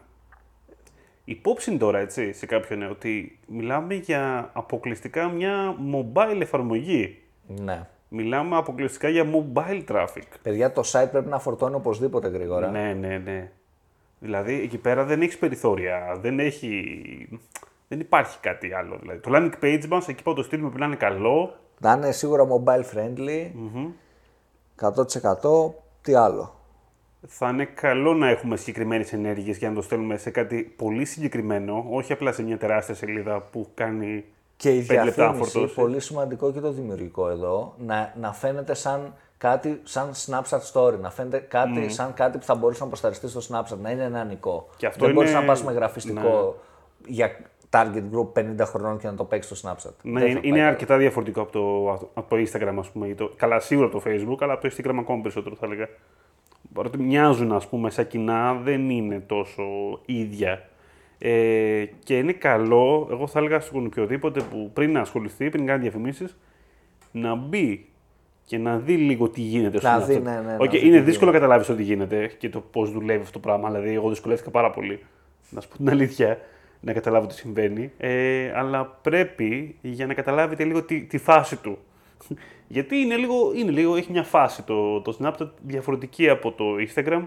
Υπόψη 1.28 1.70
είναι 1.70 1.78
τώρα, 1.78 1.98
έτσι, 1.98 2.32
σε 2.32 2.46
κάποιον 2.46 2.78
ναι, 2.78 2.86
ότι 2.86 3.38
μιλάμε 3.46 3.94
για 3.94 4.50
αποκλειστικά 4.52 5.28
μια 5.28 5.76
mobile 5.94 6.40
εφαρμογή. 6.40 7.22
Ναι. 7.46 7.86
Μιλάμε 8.08 8.56
αποκλειστικά 8.56 9.08
για 9.08 9.24
mobile 9.24 9.84
traffic. 9.88 10.22
Παιδιά, 10.42 10.72
το 10.72 10.82
site 10.84 11.08
πρέπει 11.10 11.28
να 11.28 11.38
φορτώνει 11.38 11.74
οπωσδήποτε 11.74 12.28
γρήγορα. 12.28 12.70
Ναι, 12.70 12.92
ναι, 12.92 13.18
ναι. 13.18 13.50
Δηλαδή 14.18 14.54
εκεί 14.54 14.78
πέρα 14.78 15.04
δεν 15.04 15.22
έχεις 15.22 15.38
περιθώρια, 15.38 16.18
δεν 16.20 16.38
έχει. 16.38 17.28
Δεν 17.88 18.00
υπάρχει 18.00 18.38
κάτι 18.40 18.72
άλλο. 18.72 18.98
Δηλαδή. 19.00 19.18
Το 19.18 19.30
landing 19.34 19.64
page 19.64 19.86
μας, 19.86 20.08
εκεί 20.08 20.22
που 20.22 20.34
το 20.34 20.42
στείλουμε 20.42 20.68
πρέπει 20.68 20.82
να 20.82 20.86
είναι 20.86 20.96
καλό. 20.96 21.54
Να 21.80 21.92
είναι 21.92 22.12
σίγουρα 22.12 22.46
mobile 22.46 22.84
friendly. 22.94 23.50
100% 24.80 25.74
τι 26.02 26.14
άλλο. 26.14 26.55
Θα 27.26 27.48
είναι 27.48 27.64
καλό 27.64 28.14
να 28.14 28.28
έχουμε 28.28 28.56
συγκεκριμένες 28.56 29.12
ενέργειες 29.12 29.56
για 29.58 29.68
να 29.68 29.74
το 29.74 29.82
στέλνουμε 29.82 30.16
σε 30.16 30.30
κάτι 30.30 30.72
πολύ 30.76 31.04
συγκεκριμένο, 31.04 31.86
όχι 31.90 32.12
απλά 32.12 32.32
σε 32.32 32.42
μια 32.42 32.58
τεράστια 32.58 32.94
σελίδα 32.94 33.40
που 33.40 33.68
κάνει 33.74 34.24
Και 34.56 34.70
η 34.70 34.86
5 34.88 34.88
λεπτά 34.88 34.94
να 34.96 35.04
διαφήμιση, 35.04 35.50
φορτώσει. 35.50 35.74
πολύ 35.74 36.00
σημαντικό 36.00 36.52
και 36.52 36.60
το 36.60 36.72
δημιουργικό 36.72 37.28
εδώ, 37.28 37.74
να, 37.78 38.14
να 38.20 38.32
φαίνεται 38.32 38.74
σαν 38.74 39.14
κάτι, 39.38 39.80
σαν 39.82 40.10
Snapchat 40.26 40.60
story, 40.72 40.98
να 41.00 41.10
φαίνεται 41.10 41.38
κάτι, 41.38 41.88
σαν 41.90 42.14
κάτι 42.14 42.38
που 42.38 42.44
θα 42.44 42.54
μπορούσε 42.54 42.82
να 42.82 42.88
προσταριστεί 42.88 43.28
στο 43.28 43.40
Snapchat, 43.50 43.78
να 43.82 43.90
είναι 43.90 44.08
νεανικό. 44.08 44.68
Και 44.76 44.86
αυτό 44.86 45.04
Δεν 45.04 45.14
μπορείς 45.14 45.30
είναι- 45.30 45.40
να 45.40 45.46
πας 45.46 45.62
με 45.64 45.72
γραφιστικό 45.72 46.56
για 47.06 47.36
target 47.70 48.02
group 48.12 48.32
50 48.32 48.64
χρονών 48.66 48.98
και 48.98 49.06
να 49.06 49.14
το 49.14 49.24
παίξεις 49.24 49.58
στο 49.58 49.68
Snapchat. 49.70 49.90
Ναι, 50.02 50.20
Δεν 50.20 50.28
είναι, 50.30 50.40
θα 50.40 50.46
είναι 50.46 50.56
πάει 50.58 50.66
αρκετά 50.66 50.96
διαφορετικό 50.96 51.40
από 51.40 51.52
το, 51.52 51.90
από 52.14 52.28
το 52.28 52.36
Instagram, 52.36 52.74
ας 52.78 52.90
πούμε. 52.90 53.06
ή 53.08 53.14
Το, 53.14 53.32
καλά, 53.36 53.60
σίγουρα 53.60 53.86
από 53.86 53.98
το 54.00 54.10
Facebook, 54.10 54.36
αλλά 54.40 54.52
από 54.52 54.68
το 54.68 54.74
Instagram 54.76 54.96
ακόμα 54.98 55.22
περισσότερο 55.22 55.54
θα 55.60 55.66
έλεγα. 55.66 55.88
Παρότι 56.76 56.98
μοιάζουν, 56.98 57.52
ας 57.52 57.68
πούμε, 57.68 57.90
σαν 57.90 58.06
κοινά, 58.06 58.54
δεν 58.54 58.90
είναι 58.90 59.20
τόσο 59.20 59.62
ίδια. 60.06 60.68
Ε, 61.18 61.84
και 62.04 62.18
είναι 62.18 62.32
καλό, 62.32 63.08
εγώ 63.10 63.26
θα 63.26 63.38
έλεγα 63.38 63.60
στον 63.60 63.86
οποιοδήποτε 63.86 64.40
που 64.50 64.70
πριν 64.72 64.92
να 64.92 65.00
ασχοληθεί, 65.00 65.50
πριν 65.50 65.66
κάνει 65.66 65.82
διαφημίσεις, 65.82 66.36
να 67.12 67.34
μπει 67.34 67.86
και 68.44 68.58
να 68.58 68.78
δει 68.78 68.94
λίγο 68.96 69.28
τι 69.28 69.40
γίνεται 69.40 69.78
στο 69.78 69.88
Να 69.88 69.98
δει, 70.00 70.16
Snapchat. 70.16 70.22
ναι, 70.22 70.30
ναι, 70.30 70.40
να 70.40 70.56
Οκ, 70.58 70.70
δει 70.70 70.78
τι 70.78 70.86
είναι 70.86 71.00
δύσκολο 71.00 71.30
να 71.30 71.36
καταλάβεις 71.36 71.66
το 71.66 71.74
τι 71.74 71.82
γίνεται 71.82 72.30
και 72.38 72.48
το 72.48 72.60
πώς 72.60 72.92
δουλεύει 72.92 73.20
αυτό 73.20 73.32
το 73.32 73.38
πράγμα. 73.38 73.70
Δηλαδή, 73.70 73.94
εγώ 73.94 74.08
δυσκολεύτηκα 74.08 74.50
πάρα 74.50 74.70
πολύ. 74.70 75.00
Να 75.50 75.60
σου 75.60 75.68
πω 75.68 75.76
την 75.76 75.90
αλήθεια, 75.90 76.38
να 76.80 76.92
καταλάβω 76.92 77.26
τι 77.26 77.34
συμβαίνει. 77.34 77.92
Ε, 77.96 78.52
αλλά 78.54 78.86
πρέπει 79.02 79.76
για 79.80 80.06
να 80.06 80.14
καταλάβετε 80.14 80.64
λίγο 80.64 80.82
τη, 80.82 81.00
τη 81.00 81.18
φάση 81.18 81.56
του. 81.56 81.78
Γιατί 82.68 82.96
είναι 82.96 83.16
λίγο, 83.16 83.52
είναι 83.54 83.70
λίγο, 83.70 83.96
έχει 83.96 84.12
μια 84.12 84.22
φάση 84.22 84.62
το, 84.62 85.00
το 85.00 85.18
Snapchat 85.20 85.48
διαφορετική 85.62 86.28
από 86.28 86.52
το 86.52 86.64
Instagram. 86.88 87.24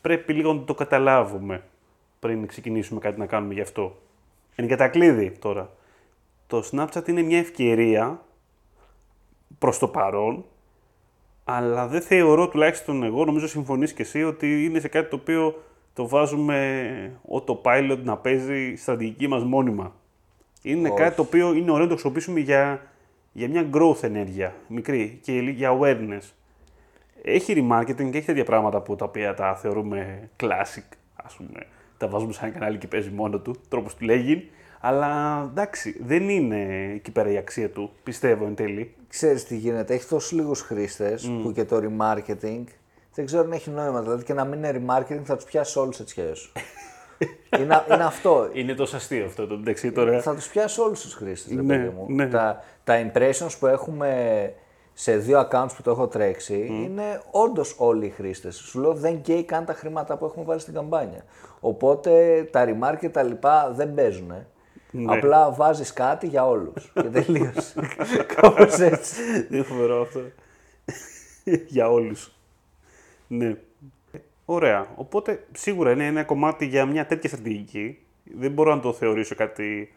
Πρέπει 0.00 0.32
λίγο 0.32 0.52
να 0.52 0.64
το 0.64 0.74
καταλάβουμε 0.74 1.62
πριν 2.18 2.46
ξεκινήσουμε 2.46 3.00
κάτι 3.00 3.18
να 3.18 3.26
κάνουμε 3.26 3.54
γι' 3.54 3.60
αυτό. 3.60 3.98
Εν 4.54 4.68
κατακλείδη 4.68 5.30
τώρα. 5.30 5.70
Το 6.46 6.64
Snapchat 6.72 7.08
είναι 7.08 7.22
μια 7.22 7.38
ευκαιρία 7.38 8.22
προς 9.58 9.78
το 9.78 9.88
παρόν 9.88 10.44
αλλά 11.50 11.86
δεν 11.86 12.00
θεωρώ, 12.00 12.48
τουλάχιστον 12.48 13.02
εγώ, 13.02 13.24
νομίζω 13.24 13.48
συμφωνείς 13.48 13.92
και 13.92 14.02
εσύ, 14.02 14.24
ότι 14.24 14.64
είναι 14.64 14.80
σε 14.80 14.88
κάτι 14.88 15.10
το 15.10 15.16
οποίο 15.16 15.62
το 15.94 16.08
βάζουμε 16.08 17.20
autopilot 17.34 17.98
να 18.02 18.16
παίζει 18.16 18.74
στρατηγική 18.76 19.28
μας 19.28 19.44
μόνιμα. 19.44 19.94
Είναι 20.62 20.90
κάτι 20.90 21.16
το 21.16 21.22
οποίο 21.22 21.52
είναι 21.54 21.70
ωραίο 21.70 21.82
να 21.82 21.86
το 21.86 21.92
χρησιμοποιήσουμε 21.92 22.40
για, 22.40 22.82
για 23.38 23.48
μια 23.48 23.68
growth 23.72 24.02
ενέργεια, 24.02 24.54
μικρή 24.68 25.18
και 25.22 25.32
για 25.32 25.78
awareness. 25.78 26.32
Έχει 27.22 27.54
remarketing 27.56 28.10
και 28.10 28.16
έχει 28.18 28.26
τέτοια 28.26 28.44
πράγματα 28.44 28.80
που 28.80 28.96
τα 28.96 29.04
οποία 29.04 29.34
τα 29.34 29.54
θεωρούμε 29.54 30.28
classic, 30.40 30.96
ας 31.16 31.34
πούμε. 31.34 31.66
Τα 31.96 32.08
βάζουμε 32.08 32.32
σε 32.32 32.40
ένα 32.44 32.54
κανάλι 32.54 32.78
και 32.78 32.86
παίζει 32.86 33.10
μόνο 33.10 33.38
του, 33.38 33.54
τρόπος 33.68 33.94
του 33.94 34.04
λέγει. 34.04 34.50
Αλλά 34.80 35.42
εντάξει, 35.50 35.96
δεν 36.04 36.28
είναι 36.28 36.92
εκεί 36.94 37.10
πέρα 37.10 37.30
η 37.30 37.36
αξία 37.36 37.70
του, 37.70 37.90
πιστεύω 38.02 38.46
εν 38.46 38.54
τέλει. 38.54 38.94
Ξέρεις 39.08 39.44
τι 39.44 39.56
γίνεται, 39.56 39.94
έχει 39.94 40.08
τόσους 40.08 40.32
λίγους 40.32 40.60
χρήστες 40.60 41.30
που 41.42 41.52
και 41.52 41.64
το 41.64 41.76
remarketing 41.76 42.64
δεν 43.14 43.26
ξέρω 43.26 43.42
αν 43.42 43.52
έχει 43.52 43.70
νόημα. 43.70 44.02
Δηλαδή 44.02 44.24
και 44.24 44.32
να 44.32 44.44
μην 44.44 44.58
είναι 44.58 44.82
remarketing 44.84 45.22
θα 45.24 45.36
τους 45.36 45.44
πιάσει 45.44 45.78
όλους 45.78 45.96
τις 45.96 46.10
σχέσεις 46.10 46.38
σου. 46.38 46.52
Είναι, 47.58 47.84
είναι 47.92 48.04
αυτό. 48.04 48.48
Είναι 48.52 48.74
τόσο 48.74 48.96
αστείο 48.96 49.24
αυτό 49.24 49.46
το 49.46 49.56
μεταξύ 49.56 49.92
τώρα. 49.92 50.20
Θα 50.20 50.34
τους 50.34 50.48
πιάσει 50.48 50.80
όλους 50.80 51.00
τους 51.00 51.14
χρήστες, 51.14 51.54
ρε 51.56 51.62
Ναι, 51.62 51.76
παιδί 51.76 51.88
μου. 51.94 52.06
ναι. 52.08 52.26
Τα, 52.28 52.62
τα 52.84 53.10
impressions 53.12 53.56
που 53.58 53.66
έχουμε 53.66 54.52
σε 54.92 55.16
δύο 55.16 55.48
accounts 55.50 55.68
που 55.76 55.82
το 55.82 55.90
έχω 55.90 56.06
τρέξει 56.08 56.66
είναι 56.70 57.22
όντως 57.30 57.74
όλοι 57.78 58.06
οι 58.06 58.10
χρήστες. 58.10 58.56
Σου 58.56 58.80
λέω 58.80 58.94
δεν 58.94 59.20
καίει 59.20 59.44
καν 59.44 59.64
τα 59.64 59.72
χρήματα 59.72 60.16
που 60.16 60.24
έχουμε 60.24 60.44
βάλει 60.44 60.60
στην 60.60 60.74
καμπάνια. 60.74 61.24
Οπότε 61.60 62.42
τα 62.52 62.64
remark 62.68 62.96
και 63.00 63.08
τα 63.08 63.22
λοιπά 63.22 63.72
δεν 63.74 63.94
παίζουν. 63.94 64.32
Ναι. 64.90 65.12
Απλά 65.16 65.50
βάζεις 65.50 65.92
κάτι 65.92 66.26
για 66.26 66.46
όλους 66.48 66.90
και 66.94 67.02
τελείωσε. 67.02 67.74
Κάπως 68.34 68.78
έτσι. 68.78 69.14
Είναι 69.50 69.62
φοβερό 69.62 70.00
αυτό. 70.00 70.20
για 71.66 71.90
όλους. 71.90 72.32
Ναι. 73.28 73.56
Ωραία. 74.50 74.86
Οπότε 74.94 75.46
σίγουρα 75.52 75.92
είναι 75.92 76.06
ένα 76.06 76.24
κομμάτι 76.24 76.66
για 76.66 76.86
μια 76.86 77.06
τέτοια 77.06 77.28
στρατηγική. 77.28 77.98
Δεν 78.24 78.52
μπορώ 78.52 78.74
να 78.74 78.80
το 78.80 78.92
θεωρήσω 78.92 79.34
κάτι 79.34 79.94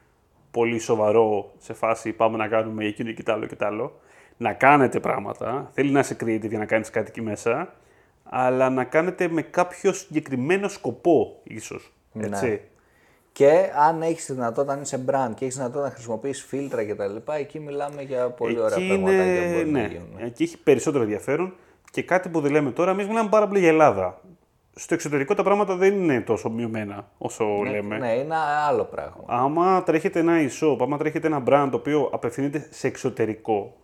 πολύ 0.51 0.79
σοβαρό 0.79 1.51
σε 1.57 1.73
φάση 1.73 2.11
πάμε 2.11 2.37
να 2.37 2.47
κάνουμε 2.47 2.85
εκείνο 2.85 3.11
και 3.11 3.23
τ' 3.23 3.29
άλλο 3.29 3.45
και 3.45 3.55
τ' 3.55 3.63
άλλο. 3.63 3.99
Να 4.37 4.53
κάνετε 4.53 4.99
πράγματα. 4.99 5.69
Θέλει 5.73 5.91
να 5.91 5.99
είσαι 5.99 6.17
creative 6.19 6.49
για 6.49 6.57
να 6.57 6.65
κάνεις 6.65 6.89
κάτι 6.89 7.07
εκεί 7.09 7.21
μέσα. 7.21 7.73
Αλλά 8.23 8.69
να 8.69 8.83
κάνετε 8.83 9.27
με 9.27 9.41
κάποιο 9.41 9.93
συγκεκριμένο 9.93 10.67
σκοπό, 10.67 11.39
ίσως. 11.43 11.93
Έτσι. 12.19 12.61
Και 13.31 13.71
αν 13.87 14.01
έχεις 14.01 14.25
τη 14.25 14.33
δυνατότητα, 14.33 14.73
αν 14.73 14.81
είσαι 14.81 15.03
brand 15.07 15.31
και 15.35 15.43
έχεις 15.45 15.55
δυνατότητα 15.55 15.87
να 15.87 15.93
χρησιμοποιήσει 15.93 16.45
φίλτρα 16.47 16.85
κτλ., 16.85 17.31
εκεί 17.39 17.59
μιλάμε 17.59 18.01
για 18.01 18.29
πολύ 18.29 18.59
ωραία 18.59 18.77
Εκεί 18.77 18.87
πράγματα 18.87 19.11
είναι, 19.11 19.45
που 19.45 19.51
μπορεί 19.51 19.65
να 19.71 19.79
ναι, 19.79 19.87
γίνουν. 19.87 20.07
εκεί 20.19 20.43
έχει 20.43 20.57
περισσότερο 20.57 21.03
ενδιαφέρον 21.03 21.53
και 21.91 22.03
κάτι 22.03 22.29
που 22.29 22.39
δεν 22.41 22.51
λέμε 22.51 22.71
τώρα, 22.71 22.91
εμείς 22.91 23.07
μιλάμε 23.07 23.29
πάρα 23.29 23.47
πολύ 23.47 23.59
για 23.59 23.69
Ελλάδα. 23.69 24.21
Στο 24.75 24.93
εξωτερικό 24.93 25.34
τα 25.34 25.43
πράγματα 25.43 25.75
δεν 25.75 25.93
είναι 25.93 26.21
τόσο 26.21 26.49
μειωμένα 26.49 27.10
όσο 27.17 27.45
λέμε. 27.45 27.97
Ναι, 27.97 28.12
είναι 28.12 28.36
άλλο 28.67 28.84
πράγμα. 28.84 29.23
Άμα 29.25 29.84
τρέχετε 29.84 30.19
ένα 30.19 30.34
e-shop, 30.38 30.77
άμα 30.81 30.97
τρέχετε 30.97 31.27
ένα 31.27 31.43
brand 31.47 31.67
το 31.71 31.77
οποίο 31.77 32.10
απευθύνεται 32.13 32.67
σε 32.69 32.88
εξωτερικό, 32.88 33.77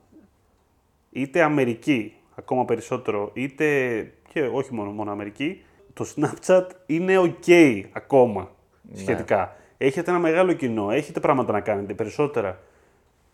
είτε 1.12 1.42
Αμερική 1.42 2.14
ακόμα 2.36 2.66
περισσότερο, 2.66 3.30
είτε 3.34 3.66
και 4.34 4.42
όχι 4.42 4.74
μόνο, 4.74 4.92
μόνο 4.92 5.12
Αμερική, 5.12 5.62
το 5.94 6.06
Snapchat 6.16 6.66
είναι 6.86 7.14
ok 7.18 7.84
ακόμα 7.92 8.52
σχετικά. 8.94 9.56
Έχετε 9.78 10.12
ένα 10.12 10.20
μεγάλο 10.20 10.54
κοινό, 10.54 10.92
έχετε 10.92 11.20
πράγματα 11.20 11.52
να 11.52 11.60
κάνετε 11.60 11.94
περισσότερα. 11.94 12.60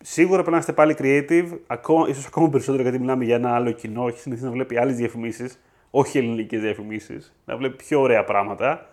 Σίγουρα 0.02 0.36
πρέπει 0.36 0.50
να 0.50 0.58
είστε 0.58 0.72
πάλι 0.72 0.96
creative, 0.98 1.58
ακόμα, 1.66 2.08
ίσως 2.08 2.26
ακόμα 2.26 2.48
περισσότερο 2.48 2.82
γιατί 2.82 2.98
μιλάμε 2.98 3.24
για 3.24 3.34
ένα 3.34 3.54
άλλο 3.54 3.70
κοινό, 3.70 4.08
έχεις 4.08 4.20
συνηθίσει 4.20 4.46
να 4.46 4.52
βλέπει 4.52 4.78
άλλες 4.78 4.96
διαφημίσεις, 4.96 5.60
όχι 5.96 6.18
ελληνικές 6.18 6.60
διαφημίσεις, 6.60 7.34
να 7.44 7.56
βλέπει 7.56 7.76
πιο 7.76 8.00
ωραία 8.00 8.24
πράγματα. 8.24 8.88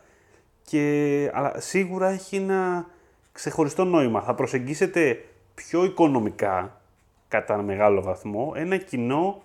Και, 0.62 1.32
αλλά 1.34 1.60
σίγουρα 1.60 2.10
έχει 2.10 2.36
ένα 2.36 2.86
ξεχωριστό 3.32 3.84
νόημα. 3.84 4.22
Θα 4.22 4.36
προσεγγίσετε 4.36 5.26
πιο 5.56 5.84
οικονομικά, 5.84 6.82
κατά 7.28 7.54
ένα 7.54 7.64
μεγάλο 7.64 8.02
βαθμό, 8.02 8.54
ένα 8.56 8.78
κοινό 8.78 9.42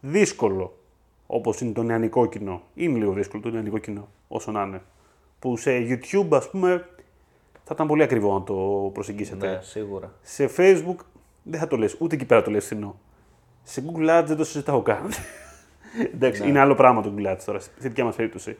δύσκολο, 0.00 0.78
όπως 1.26 1.60
είναι 1.60 1.72
το 1.72 1.82
νεανικό 1.82 2.26
κοινό. 2.26 2.62
Είναι 2.74 2.98
λίγο 2.98 3.12
δύσκολο 3.12 3.42
το 3.42 3.50
νεανικό 3.50 3.78
κοινό, 3.78 4.08
όσο 4.28 4.50
να 4.50 4.62
είναι. 4.62 4.82
Που 5.38 5.56
σε 5.56 5.70
YouTube, 5.70 6.28
ας 6.30 6.50
πούμε, 6.50 6.88
θα 7.64 7.72
ήταν 7.74 7.86
πολύ 7.86 8.02
ακριβό 8.02 8.32
να 8.32 8.44
το 8.44 8.90
προσεγγίσετε. 8.92 9.46
Ναι, 9.46 9.60
σίγουρα. 9.62 10.12
Σε 10.22 10.50
Facebook 10.56 11.04
δεν 11.42 11.60
θα 11.60 11.66
το 11.66 11.76
λες, 11.76 11.96
ούτε 11.98 12.14
εκεί 12.14 12.24
πέρα 12.24 12.42
το 12.42 12.50
λες 12.50 12.64
φθηνό. 12.64 12.98
Σε 13.62 13.84
Google 13.86 14.20
Ads 14.20 14.24
δεν 14.26 14.36
το 14.36 14.44
συζητάω 14.44 14.82
καν. 14.82 15.10
Εντάξει, 16.14 16.48
είναι 16.48 16.58
άλλο 16.58 16.74
πράγμα 16.74 17.02
το 17.02 17.14
Google 17.16 17.32
Ads 17.32 17.40
τώρα, 17.44 17.60
στη 17.60 17.72
δικιά 17.78 18.04
μας 18.04 18.16
περίπτωση. 18.16 18.56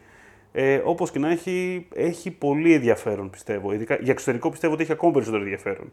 Ε, 0.51 0.81
Όπως 0.85 1.11
και 1.11 1.19
να 1.19 1.29
έχει, 1.29 1.87
έχει 1.93 2.31
πολύ 2.31 2.73
ενδιαφέρον 2.73 3.29
πιστεύω. 3.29 3.73
Ειδικά, 3.73 3.95
για 3.95 4.11
εξωτερικό 4.11 4.49
πιστεύω 4.49 4.73
ότι 4.73 4.83
έχει 4.83 4.91
ακόμα 4.91 5.11
περισσότερο 5.11 5.43
ενδιαφέρον. 5.43 5.91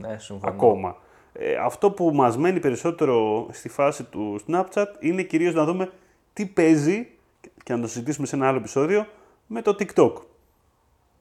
Ναι, 0.00 0.18
συμφωνώ. 0.18 0.52
Ακόμα. 0.52 0.96
Ε, 1.32 1.54
αυτό 1.54 1.90
που 1.90 2.10
μας 2.14 2.36
μένει 2.36 2.60
περισσότερο 2.60 3.46
στη 3.50 3.68
φάση 3.68 4.04
του 4.04 4.40
Snapchat 4.46 4.86
είναι 5.00 5.22
κυρίως 5.22 5.54
να 5.54 5.64
δούμε 5.64 5.90
τι 6.32 6.46
παίζει 6.46 7.08
και 7.62 7.74
να 7.74 7.80
το 7.80 7.86
συζητήσουμε 7.88 8.26
σε 8.26 8.36
ένα 8.36 8.48
άλλο 8.48 8.56
επεισόδιο 8.56 9.06
με 9.46 9.62
το 9.62 9.76
TikTok. 9.78 10.12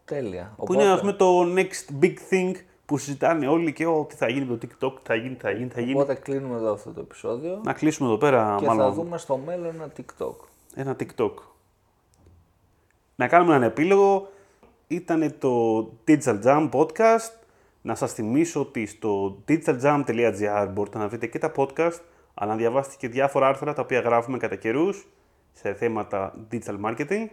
Τέλεια. 0.05 0.55
Που 0.65 0.73
είναι 0.73 0.91
ας 0.91 0.99
πούμε 0.99 1.13
το 1.13 1.53
next 1.53 2.03
big 2.03 2.13
thing 2.29 2.51
που 2.85 2.97
συζητάνε 2.97 3.47
όλοι 3.47 3.73
και 3.73 3.85
ό, 3.85 4.05
τι 4.09 4.15
θα 4.15 4.29
γίνει 4.29 4.45
με 4.45 4.57
το 4.57 4.67
TikTok, 4.67 4.91
τι 4.95 5.01
θα 5.03 5.15
γίνει, 5.15 5.35
τι 5.35 5.41
θα 5.41 5.51
γίνει, 5.51 5.67
τι 5.67 5.73
θα 5.73 5.81
γίνει. 5.81 5.93
Οπότε 5.93 6.15
κλείνουμε 6.15 6.55
εδώ 6.55 6.73
αυτό 6.73 6.91
το 6.91 6.99
επεισόδιο 6.99 7.61
Να 7.63 7.73
κλείσουμε 7.73 8.07
εδώ 8.09 8.17
πέρα 8.17 8.55
και 8.59 8.65
μάλλον 8.65 8.85
θα 8.85 8.91
δούμε 8.91 9.17
στο 9.17 9.37
μέλλον 9.37 9.73
ένα 9.75 9.91
TikTok. 9.97 10.35
ένα 10.75 10.95
TikTok. 10.99 11.33
Να 13.15 13.27
κάνουμε 13.27 13.55
έναν 13.55 13.69
επίλογο. 13.69 14.29
Ήταν 14.87 15.35
το 15.39 15.79
Digital 16.07 16.43
Jam 16.43 16.69
podcast. 16.71 17.31
Να 17.81 17.95
σας 17.95 18.13
θυμίσω 18.13 18.59
ότι 18.59 18.85
στο 18.85 19.37
digitaljam.gr 19.47 20.69
μπορείτε 20.73 20.97
να 20.97 21.07
βρείτε 21.07 21.27
και 21.27 21.39
τα 21.39 21.51
podcast, 21.55 21.99
αλλά 22.33 22.51
να 22.51 22.57
διαβάσετε 22.57 22.95
και 22.99 23.07
διάφορα 23.07 23.47
άρθρα 23.47 23.73
τα 23.73 23.81
οποία 23.81 23.99
γράφουμε 23.99 24.37
κατά 24.37 24.55
καιρούς 24.55 25.07
σε 25.53 25.73
θέματα 25.73 26.33
digital 26.51 26.79
marketing. 26.85 27.27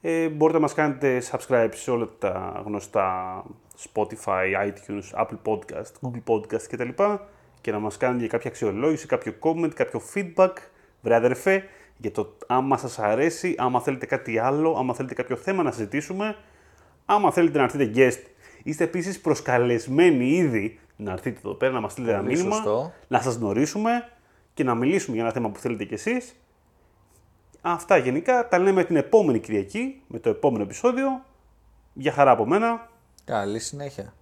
Ε, 0.00 0.28
μπορείτε 0.28 0.58
να 0.58 0.64
μας 0.64 0.74
κάνετε 0.74 1.22
subscribe 1.30 1.70
σε 1.72 1.90
όλα 1.90 2.08
τα 2.18 2.62
γνωστά 2.64 3.44
Spotify, 3.92 4.68
iTunes, 4.68 5.20
Apple 5.22 5.38
Podcast, 5.44 5.92
Google 6.02 6.22
Podcast 6.26 6.62
κτλ. 6.70 6.88
Και 7.60 7.72
να 7.72 7.78
μας 7.78 7.96
κάνετε 7.96 8.18
για 8.18 8.28
κάποια 8.28 8.50
αξιολόγηση, 8.50 9.06
κάποιο 9.06 9.34
comment, 9.40 9.70
κάποιο 9.74 10.00
feedback, 10.14 10.52
βρε 11.00 11.14
αδερφέ, 11.14 11.64
για 11.96 12.10
το 12.10 12.36
άμα 12.46 12.76
σας 12.76 12.98
αρέσει, 12.98 13.54
άμα 13.58 13.80
θέλετε 13.80 14.06
κάτι 14.06 14.38
άλλο, 14.38 14.76
άμα 14.78 14.94
θέλετε 14.94 15.14
κάποιο 15.14 15.36
θέμα 15.36 15.62
να 15.62 15.70
συζητήσουμε, 15.70 16.36
άμα 17.06 17.32
θέλετε 17.32 17.58
να 17.58 17.64
έρθετε 17.64 17.90
guest. 17.94 18.26
Είστε 18.62 18.84
επίσης 18.84 19.20
προσκαλεσμένοι 19.20 20.28
ήδη 20.28 20.78
να 20.96 21.12
έρθετε 21.12 21.38
εδώ 21.38 21.54
πέρα, 21.54 21.72
να 21.72 21.80
μας 21.80 21.92
στείλετε 21.92 22.12
ένα 22.12 22.22
Πολύ 22.22 22.36
μήνυμα, 22.36 22.54
σωστό. 22.54 22.92
να 23.08 23.20
σας 23.20 23.34
γνωρίσουμε 23.34 24.08
και 24.54 24.64
να 24.64 24.74
μιλήσουμε 24.74 25.14
για 25.14 25.24
ένα 25.24 25.32
θέμα 25.32 25.50
που 25.50 25.58
θέλετε 25.58 25.84
κι 25.84 25.94
εσείς. 25.94 26.36
Αυτά 27.60 27.96
γενικά 27.96 28.48
τα 28.48 28.58
λέμε 28.58 28.84
την 28.84 28.96
επόμενη 28.96 29.38
Κυριακή 29.38 30.02
με 30.06 30.18
το 30.18 30.28
επόμενο 30.28 30.62
επεισόδιο. 30.62 31.24
Για 31.92 32.12
χαρά 32.12 32.30
από 32.30 32.46
μένα. 32.46 32.90
Καλή 33.24 33.58
συνέχεια. 33.58 34.14